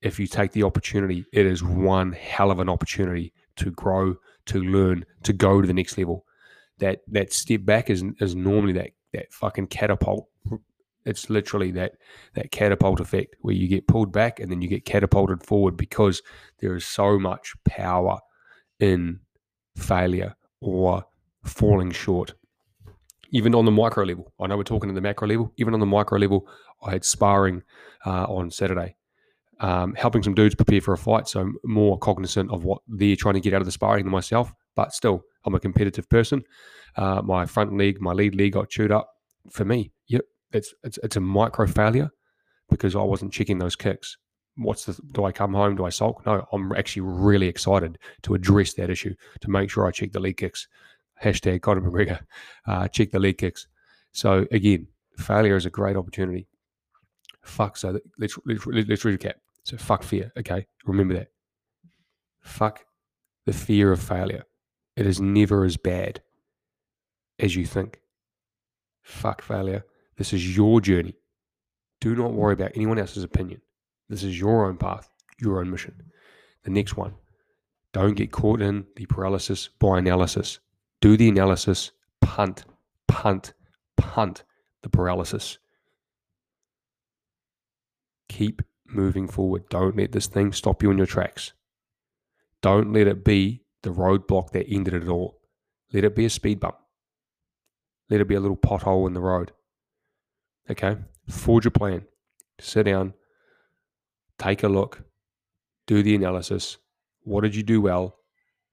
if 0.00 0.18
you 0.18 0.26
take 0.26 0.52
the 0.52 0.62
opportunity, 0.62 1.26
it 1.32 1.44
is 1.44 1.62
one 1.62 2.12
hell 2.12 2.50
of 2.50 2.60
an 2.60 2.68
opportunity 2.68 3.34
to 3.56 3.70
grow, 3.72 4.14
to 4.46 4.60
learn, 4.60 5.04
to 5.24 5.32
go 5.32 5.60
to 5.60 5.66
the 5.66 5.74
next 5.74 5.98
level. 5.98 6.24
That 6.78 7.00
that 7.08 7.32
step 7.32 7.64
back 7.64 7.90
is 7.90 8.04
is 8.20 8.34
normally 8.34 8.72
that 8.74 8.90
that 9.12 9.32
fucking 9.32 9.68
catapult. 9.68 10.28
It's 11.04 11.30
literally 11.30 11.70
that 11.72 11.92
that 12.34 12.50
catapult 12.50 13.00
effect 13.00 13.36
where 13.40 13.54
you 13.54 13.68
get 13.68 13.88
pulled 13.88 14.12
back 14.12 14.40
and 14.40 14.50
then 14.50 14.62
you 14.62 14.68
get 14.68 14.84
catapulted 14.84 15.42
forward 15.42 15.76
because 15.76 16.22
there 16.58 16.74
is 16.76 16.86
so 16.86 17.18
much 17.18 17.54
power 17.64 18.20
in 18.78 19.20
failure 19.76 20.36
or 20.60 21.04
falling 21.44 21.90
short. 21.90 22.34
Even 23.30 23.54
on 23.54 23.64
the 23.64 23.70
micro 23.70 24.04
level, 24.04 24.32
I 24.40 24.46
know 24.46 24.56
we're 24.56 24.62
talking 24.62 24.88
to 24.88 24.94
the 24.94 25.00
macro 25.00 25.28
level. 25.28 25.52
Even 25.56 25.74
on 25.74 25.80
the 25.80 25.86
micro 25.86 26.18
level, 26.18 26.48
I 26.82 26.92
had 26.92 27.04
sparring 27.04 27.62
uh, 28.06 28.24
on 28.24 28.50
Saturday 28.50 28.96
um, 29.60 29.94
helping 29.94 30.22
some 30.22 30.34
dudes 30.34 30.54
prepare 30.54 30.80
for 30.80 30.94
a 30.94 30.98
fight. 30.98 31.28
So 31.28 31.52
more 31.64 31.98
cognizant 31.98 32.50
of 32.50 32.64
what 32.64 32.82
they're 32.86 33.16
trying 33.16 33.34
to 33.34 33.40
get 33.40 33.54
out 33.54 33.60
of 33.60 33.66
the 33.66 33.72
sparring 33.72 34.04
than 34.04 34.12
myself. 34.12 34.52
But 34.74 34.92
still, 34.92 35.24
I'm 35.48 35.54
a 35.54 35.60
competitive 35.60 36.08
person. 36.10 36.44
Uh, 36.94 37.22
my 37.22 37.46
front 37.46 37.76
leg, 37.76 38.00
my 38.00 38.12
lead 38.12 38.34
leg 38.34 38.52
got 38.52 38.68
chewed 38.68 38.92
up. 38.92 39.08
For 39.50 39.64
me, 39.64 39.92
yep, 40.06 40.26
it's 40.52 40.74
it's 40.84 40.98
it's 41.02 41.16
a 41.16 41.20
micro 41.20 41.66
failure 41.66 42.10
because 42.68 42.94
I 42.94 43.02
wasn't 43.02 43.32
checking 43.32 43.58
those 43.58 43.76
kicks. 43.76 44.18
What's 44.56 44.84
the? 44.84 45.00
Do 45.12 45.24
I 45.24 45.32
come 45.32 45.54
home? 45.54 45.76
Do 45.76 45.86
I 45.86 45.88
sulk? 45.88 46.26
No, 46.26 46.46
I'm 46.52 46.72
actually 46.72 47.02
really 47.02 47.48
excited 47.48 47.98
to 48.22 48.34
address 48.34 48.74
that 48.74 48.90
issue 48.90 49.14
to 49.40 49.50
make 49.50 49.70
sure 49.70 49.86
I 49.86 49.90
check 49.90 50.12
the 50.12 50.20
leg 50.20 50.36
kicks. 50.36 50.68
Hashtag 51.24 51.62
Conor 51.62 51.80
McGregor, 51.80 52.20
uh, 52.66 52.88
check 52.88 53.10
the 53.10 53.18
leg 53.18 53.38
kicks. 53.38 53.66
So 54.12 54.46
again, 54.52 54.88
failure 55.16 55.56
is 55.56 55.64
a 55.64 55.70
great 55.70 55.96
opportunity. 55.96 56.46
Fuck. 57.42 57.78
So 57.78 57.98
let's 58.18 58.38
let's, 58.44 58.66
let's 58.66 59.04
recap. 59.04 59.34
So 59.64 59.78
fuck 59.78 60.02
fear. 60.02 60.30
Okay. 60.36 60.66
Remember 60.84 61.14
that. 61.14 61.28
Fuck 62.42 62.84
the 63.46 63.54
fear 63.54 63.92
of 63.92 64.02
failure. 64.02 64.44
It 64.98 65.06
is 65.06 65.20
never 65.20 65.64
as 65.64 65.76
bad 65.76 66.22
as 67.38 67.54
you 67.54 67.64
think. 67.64 68.00
Fuck 69.00 69.42
failure. 69.42 69.84
This 70.16 70.32
is 70.32 70.56
your 70.56 70.80
journey. 70.80 71.14
Do 72.00 72.16
not 72.16 72.32
worry 72.32 72.54
about 72.54 72.72
anyone 72.74 72.98
else's 72.98 73.22
opinion. 73.22 73.60
This 74.08 74.24
is 74.24 74.40
your 74.40 74.66
own 74.66 74.76
path, 74.76 75.08
your 75.40 75.60
own 75.60 75.70
mission. 75.70 76.02
The 76.64 76.70
next 76.70 76.96
one, 76.96 77.14
don't 77.92 78.16
get 78.16 78.32
caught 78.32 78.60
in 78.60 78.86
the 78.96 79.06
paralysis 79.06 79.68
by 79.78 80.00
analysis. 80.00 80.58
Do 81.00 81.16
the 81.16 81.28
analysis, 81.28 81.92
punt, 82.20 82.64
punt, 83.06 83.52
punt 83.96 84.42
the 84.82 84.88
paralysis. 84.88 85.58
Keep 88.28 88.62
moving 88.84 89.28
forward. 89.28 89.68
Don't 89.68 89.96
let 89.96 90.10
this 90.10 90.26
thing 90.26 90.50
stop 90.50 90.82
you 90.82 90.90
in 90.90 90.98
your 90.98 91.06
tracks. 91.06 91.52
Don't 92.62 92.92
let 92.92 93.06
it 93.06 93.24
be 93.24 93.62
the 93.82 93.90
roadblock 93.90 94.50
that 94.50 94.66
ended 94.68 94.94
it 94.94 95.08
all. 95.08 95.40
Let 95.92 96.04
it 96.04 96.14
be 96.14 96.24
a 96.24 96.30
speed 96.30 96.60
bump. 96.60 96.76
Let 98.10 98.20
it 98.20 98.28
be 98.28 98.34
a 98.34 98.40
little 98.40 98.56
pothole 98.56 99.06
in 99.06 99.14
the 99.14 99.20
road. 99.20 99.52
Okay? 100.70 100.96
Forge 101.28 101.66
a 101.66 101.70
plan. 101.70 102.04
Sit 102.60 102.84
down. 102.84 103.14
Take 104.38 104.62
a 104.62 104.68
look. 104.68 105.02
Do 105.86 106.02
the 106.02 106.14
analysis. 106.14 106.78
What 107.22 107.42
did 107.42 107.54
you 107.54 107.62
do 107.62 107.80
well? 107.80 108.16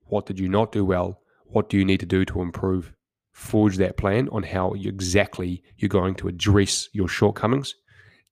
What 0.03 0.25
did 0.25 0.39
you 0.39 0.49
not 0.49 0.71
do 0.71 0.85
well? 0.85 1.21
What 1.45 1.69
do 1.69 1.77
you 1.77 1.85
need 1.85 1.99
to 2.01 2.05
do 2.05 2.25
to 2.25 2.41
improve? 2.41 2.93
Forge 3.31 3.77
that 3.77 3.97
plan 3.97 4.29
on 4.31 4.43
how 4.43 4.73
exactly 4.73 5.63
you're 5.77 5.89
going 5.89 6.15
to 6.15 6.27
address 6.27 6.89
your 6.93 7.07
shortcomings 7.07 7.75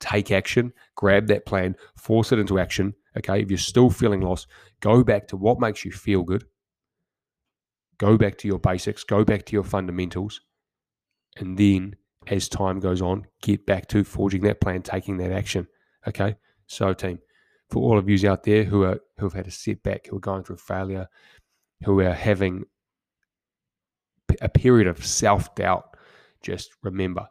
take 0.04 0.32
action, 0.32 0.74
grab 0.96 1.28
that 1.28 1.46
plan, 1.46 1.76
force 1.96 2.32
it 2.32 2.40
into 2.40 2.60
action. 2.60 2.94
Okay. 3.18 3.42
If 3.42 3.50
you're 3.50 3.58
still 3.58 3.90
feeling 3.90 4.22
lost, 4.22 4.48
go 4.82 5.04
back 5.04 5.28
to 5.30 5.38
what 5.38 5.60
makes 5.60 5.86
you 5.86 5.92
feel 5.92 6.24
good. 6.24 6.46
Go 8.04 8.18
back 8.18 8.38
to 8.40 8.48
your 8.48 8.60
basics, 8.60 9.04
go 9.04 9.24
back 9.24 9.46
to 9.46 9.54
your 9.54 9.64
fundamentals. 9.64 10.42
And 11.38 11.58
then 11.58 11.96
as 12.28 12.50
time 12.50 12.80
goes 12.80 13.02
on, 13.02 13.28
get 13.42 13.66
back 13.66 13.88
to 13.90 14.04
forging 14.04 14.42
that 14.44 14.62
plan, 14.62 14.82
taking 14.82 15.18
that 15.18 15.32
action. 15.32 15.68
Okay. 16.08 16.36
So, 16.68 16.94
team, 16.94 17.20
for 17.70 17.82
all 17.82 17.98
of 17.98 18.10
you 18.10 18.30
out 18.30 18.44
there 18.44 18.64
who 18.64 18.84
are 18.84 19.00
who 19.18 19.26
have 19.26 19.34
had 19.34 19.48
a 19.48 19.52
setback, 19.52 20.08
who 20.08 20.18
are 20.18 20.22
going 20.22 20.44
through 20.44 20.58
failure, 20.58 21.08
who 21.86 22.02
are 22.02 22.14
having 22.14 22.66
a 24.42 24.50
period 24.50 24.88
of 24.88 25.06
self 25.06 25.54
doubt, 25.56 25.96
just 26.42 26.72
remember 26.84 27.28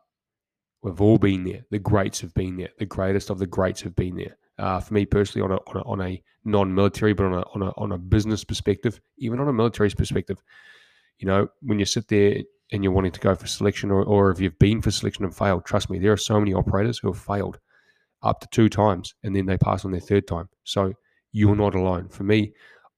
We've 0.83 1.01
all 1.01 1.19
been 1.19 1.45
there. 1.45 1.65
The 1.71 1.79
greats 1.79 2.21
have 2.23 2.35
been 2.35 2.57
there. 2.57 2.71
The 2.79 2.87
greatest 2.87 3.31
of 3.31 3.39
the 3.39 3.47
greats 3.47 3.83
have 3.83 3.95
been 3.95 4.17
there. 4.17 4.37
Uh, 4.63 4.79
for 4.79 4.95
me 4.95 5.05
personally, 5.05 5.45
on 5.45 5.51
a, 5.51 5.61
on 5.71 5.77
a, 5.77 5.83
on 5.93 6.01
a 6.09 6.23
non-military, 6.45 7.15
but 7.15 7.27
on 7.27 7.35
a, 7.35 7.43
on 7.55 7.63
a 7.63 7.73
on 7.77 7.93
a 7.93 7.99
business 7.99 8.45
perspective, 8.45 9.01
even 9.19 9.41
on 9.41 9.49
a 9.49 9.53
military 9.53 9.91
perspective, 9.91 10.41
you 11.19 11.27
know, 11.27 11.49
when 11.63 11.81
you 11.81 11.85
sit 11.85 12.07
there 12.07 12.37
and 12.71 12.85
you're 12.85 12.93
wanting 12.93 13.11
to 13.11 13.21
go 13.29 13.35
for 13.35 13.49
selection, 13.49 13.91
or, 13.91 14.05
or 14.05 14.31
if 14.31 14.39
you've 14.41 14.59
been 14.61 14.81
for 14.81 14.93
selection 14.93 15.25
and 15.25 15.35
failed, 15.35 15.65
trust 15.65 15.91
me, 15.91 15.99
there 15.99 16.13
are 16.13 16.17
so 16.17 16.39
many 16.39 16.55
operators 16.55 16.99
who 16.99 17.13
have 17.13 17.21
failed 17.21 17.59
up 18.23 18.39
to 18.41 18.47
two 18.53 18.69
times, 18.69 19.15
and 19.25 19.35
then 19.35 19.47
they 19.47 19.59
pass 19.59 19.85
on 19.85 19.91
their 19.91 20.01
third 20.01 20.29
time. 20.29 20.49
So 20.63 20.93
you're 21.33 21.57
not 21.57 21.75
alone. 21.75 22.09
For 22.09 22.23
me, 22.23 22.53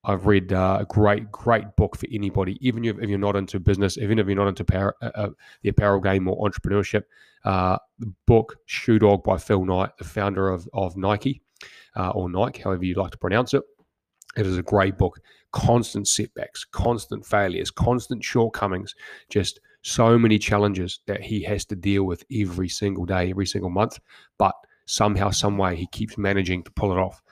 I've 0.04 0.26
read 0.26 0.52
uh, 0.52 0.78
a 0.80 0.84
great, 0.84 1.32
great 1.32 1.76
book 1.76 1.96
for 1.96 2.06
anybody, 2.12 2.58
even 2.60 2.84
if 2.84 2.98
you're 2.98 3.18
not 3.18 3.36
into 3.36 3.58
business, 3.58 3.96
even 3.96 4.18
if 4.18 4.26
you're 4.26 4.36
not 4.36 4.48
into 4.48 4.64
power, 4.64 4.94
uh, 5.00 5.10
uh, 5.14 5.30
the 5.62 5.70
apparel 5.70 6.00
game 6.00 6.28
or 6.28 6.46
entrepreneurship. 6.46 7.04
Uh, 7.42 7.78
the 7.98 8.12
book 8.26 8.56
Shoe 8.66 8.98
Dog 8.98 9.24
by 9.24 9.38
Phil 9.38 9.64
Knight, 9.64 9.96
the 9.98 10.04
founder 10.04 10.50
of, 10.50 10.68
of 10.74 10.96
Nike 10.96 11.40
uh, 11.96 12.10
or 12.10 12.28
Nike, 12.28 12.62
however 12.62 12.84
you 12.84 12.94
like 12.94 13.10
to 13.12 13.18
pronounce 13.18 13.54
it. 13.54 13.62
It 14.36 14.46
is 14.46 14.58
a 14.58 14.62
great 14.62 14.98
book. 14.98 15.20
Constant 15.52 16.08
setbacks, 16.08 16.64
constant 16.64 17.24
failures, 17.24 17.70
constant 17.70 18.24
shortcomings, 18.24 18.94
just 19.28 19.60
so 19.82 20.18
many 20.18 20.38
challenges 20.38 21.00
that 21.06 21.20
he 21.20 21.42
has 21.42 21.64
to 21.66 21.76
deal 21.76 22.04
with 22.04 22.24
every 22.32 22.68
single 22.68 23.04
day, 23.04 23.30
every 23.30 23.46
single 23.46 23.70
month. 23.70 24.00
But 24.38 24.54
somehow, 24.86 25.30
some 25.30 25.56
way, 25.56 25.76
he 25.76 25.86
keeps 25.88 26.18
managing 26.18 26.64
to 26.64 26.70
pull 26.72 26.90
it 26.90 26.98
off. 26.98 27.22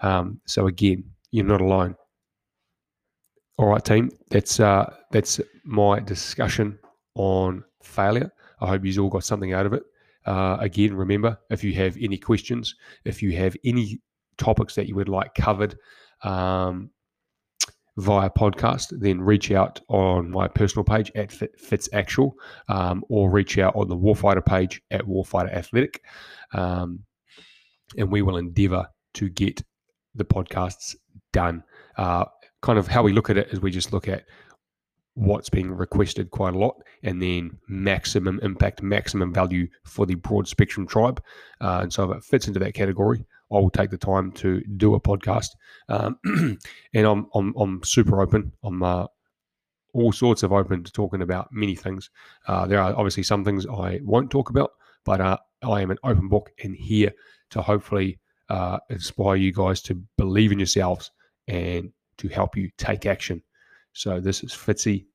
Um, 0.00 0.40
so 0.46 0.66
again, 0.66 1.04
you're 1.30 1.44
not 1.44 1.60
alone. 1.60 1.96
All 3.56 3.66
right, 3.66 3.84
team. 3.84 4.10
That's 4.30 4.60
uh, 4.60 4.94
that's 5.10 5.40
my 5.64 6.00
discussion 6.00 6.78
on 7.14 7.64
failure. 7.82 8.32
I 8.60 8.68
hope 8.68 8.84
you've 8.84 8.98
all 8.98 9.10
got 9.10 9.24
something 9.24 9.52
out 9.52 9.66
of 9.66 9.72
it. 9.72 9.84
Uh, 10.26 10.56
again, 10.60 10.94
remember 10.94 11.38
if 11.50 11.62
you 11.62 11.72
have 11.74 11.96
any 12.00 12.16
questions, 12.16 12.74
if 13.04 13.22
you 13.22 13.32
have 13.36 13.56
any 13.64 14.00
topics 14.38 14.74
that 14.74 14.86
you 14.88 14.94
would 14.94 15.08
like 15.08 15.34
covered 15.34 15.76
um, 16.22 16.90
via 17.96 18.30
podcast, 18.30 18.98
then 18.98 19.20
reach 19.20 19.50
out 19.50 19.80
on 19.88 20.30
my 20.30 20.48
personal 20.48 20.84
page 20.84 21.12
at 21.14 21.32
Fitz 21.32 21.88
Actual 21.92 22.34
um, 22.68 23.04
or 23.08 23.30
reach 23.30 23.58
out 23.58 23.74
on 23.76 23.88
the 23.88 23.96
Warfighter 23.96 24.44
page 24.44 24.82
at 24.90 25.02
Warfighter 25.02 25.52
Athletic. 25.52 26.02
Um, 26.52 27.04
and 27.96 28.10
we 28.10 28.22
will 28.22 28.36
endeavor 28.36 28.88
to 29.14 29.28
get 29.28 29.62
the 30.14 30.24
podcasts 30.24 30.96
done. 31.32 31.62
Uh, 31.96 32.24
kind 32.62 32.78
of 32.78 32.88
how 32.88 33.02
we 33.02 33.12
look 33.12 33.30
at 33.30 33.36
it 33.36 33.48
is 33.52 33.60
we 33.60 33.70
just 33.70 33.92
look 33.92 34.08
at 34.08 34.24
what's 35.14 35.48
being 35.48 35.70
requested 35.70 36.30
quite 36.30 36.54
a 36.54 36.58
lot 36.58 36.74
and 37.04 37.22
then 37.22 37.56
maximum 37.68 38.40
impact, 38.42 38.82
maximum 38.82 39.32
value 39.32 39.68
for 39.84 40.06
the 40.06 40.16
broad 40.16 40.48
spectrum 40.48 40.86
tribe. 40.86 41.22
Uh, 41.60 41.80
and 41.82 41.92
so 41.92 42.10
if 42.10 42.18
it 42.18 42.24
fits 42.24 42.48
into 42.48 42.58
that 42.58 42.74
category, 42.74 43.24
I 43.54 43.58
will 43.58 43.70
take 43.70 43.90
the 43.90 43.98
time 43.98 44.32
to 44.32 44.60
do 44.76 44.94
a 44.94 45.00
podcast. 45.00 45.50
Um, 45.88 46.18
and 46.94 47.06
I'm, 47.06 47.28
I'm, 47.34 47.54
I'm 47.56 47.82
super 47.84 48.20
open. 48.20 48.52
I'm 48.62 48.82
uh, 48.82 49.06
all 49.92 50.12
sorts 50.12 50.42
of 50.42 50.52
open 50.52 50.82
to 50.84 50.92
talking 50.92 51.22
about 51.22 51.48
many 51.52 51.74
things. 51.74 52.10
Uh, 52.48 52.66
there 52.66 52.80
are 52.80 52.94
obviously 52.96 53.22
some 53.22 53.44
things 53.44 53.66
I 53.66 54.00
won't 54.02 54.30
talk 54.30 54.50
about, 54.50 54.72
but 55.04 55.20
uh, 55.20 55.38
I 55.62 55.82
am 55.82 55.90
an 55.90 55.98
open 56.02 56.28
book 56.28 56.50
and 56.62 56.74
here 56.74 57.12
to 57.50 57.62
hopefully 57.62 58.18
uh, 58.48 58.78
inspire 58.90 59.36
you 59.36 59.52
guys 59.52 59.80
to 59.82 59.94
believe 60.18 60.52
in 60.52 60.58
yourselves 60.58 61.10
and 61.46 61.92
to 62.18 62.28
help 62.28 62.56
you 62.56 62.70
take 62.76 63.06
action. 63.06 63.42
So 63.92 64.20
this 64.20 64.42
is 64.42 64.52
Fitzy 64.52 65.06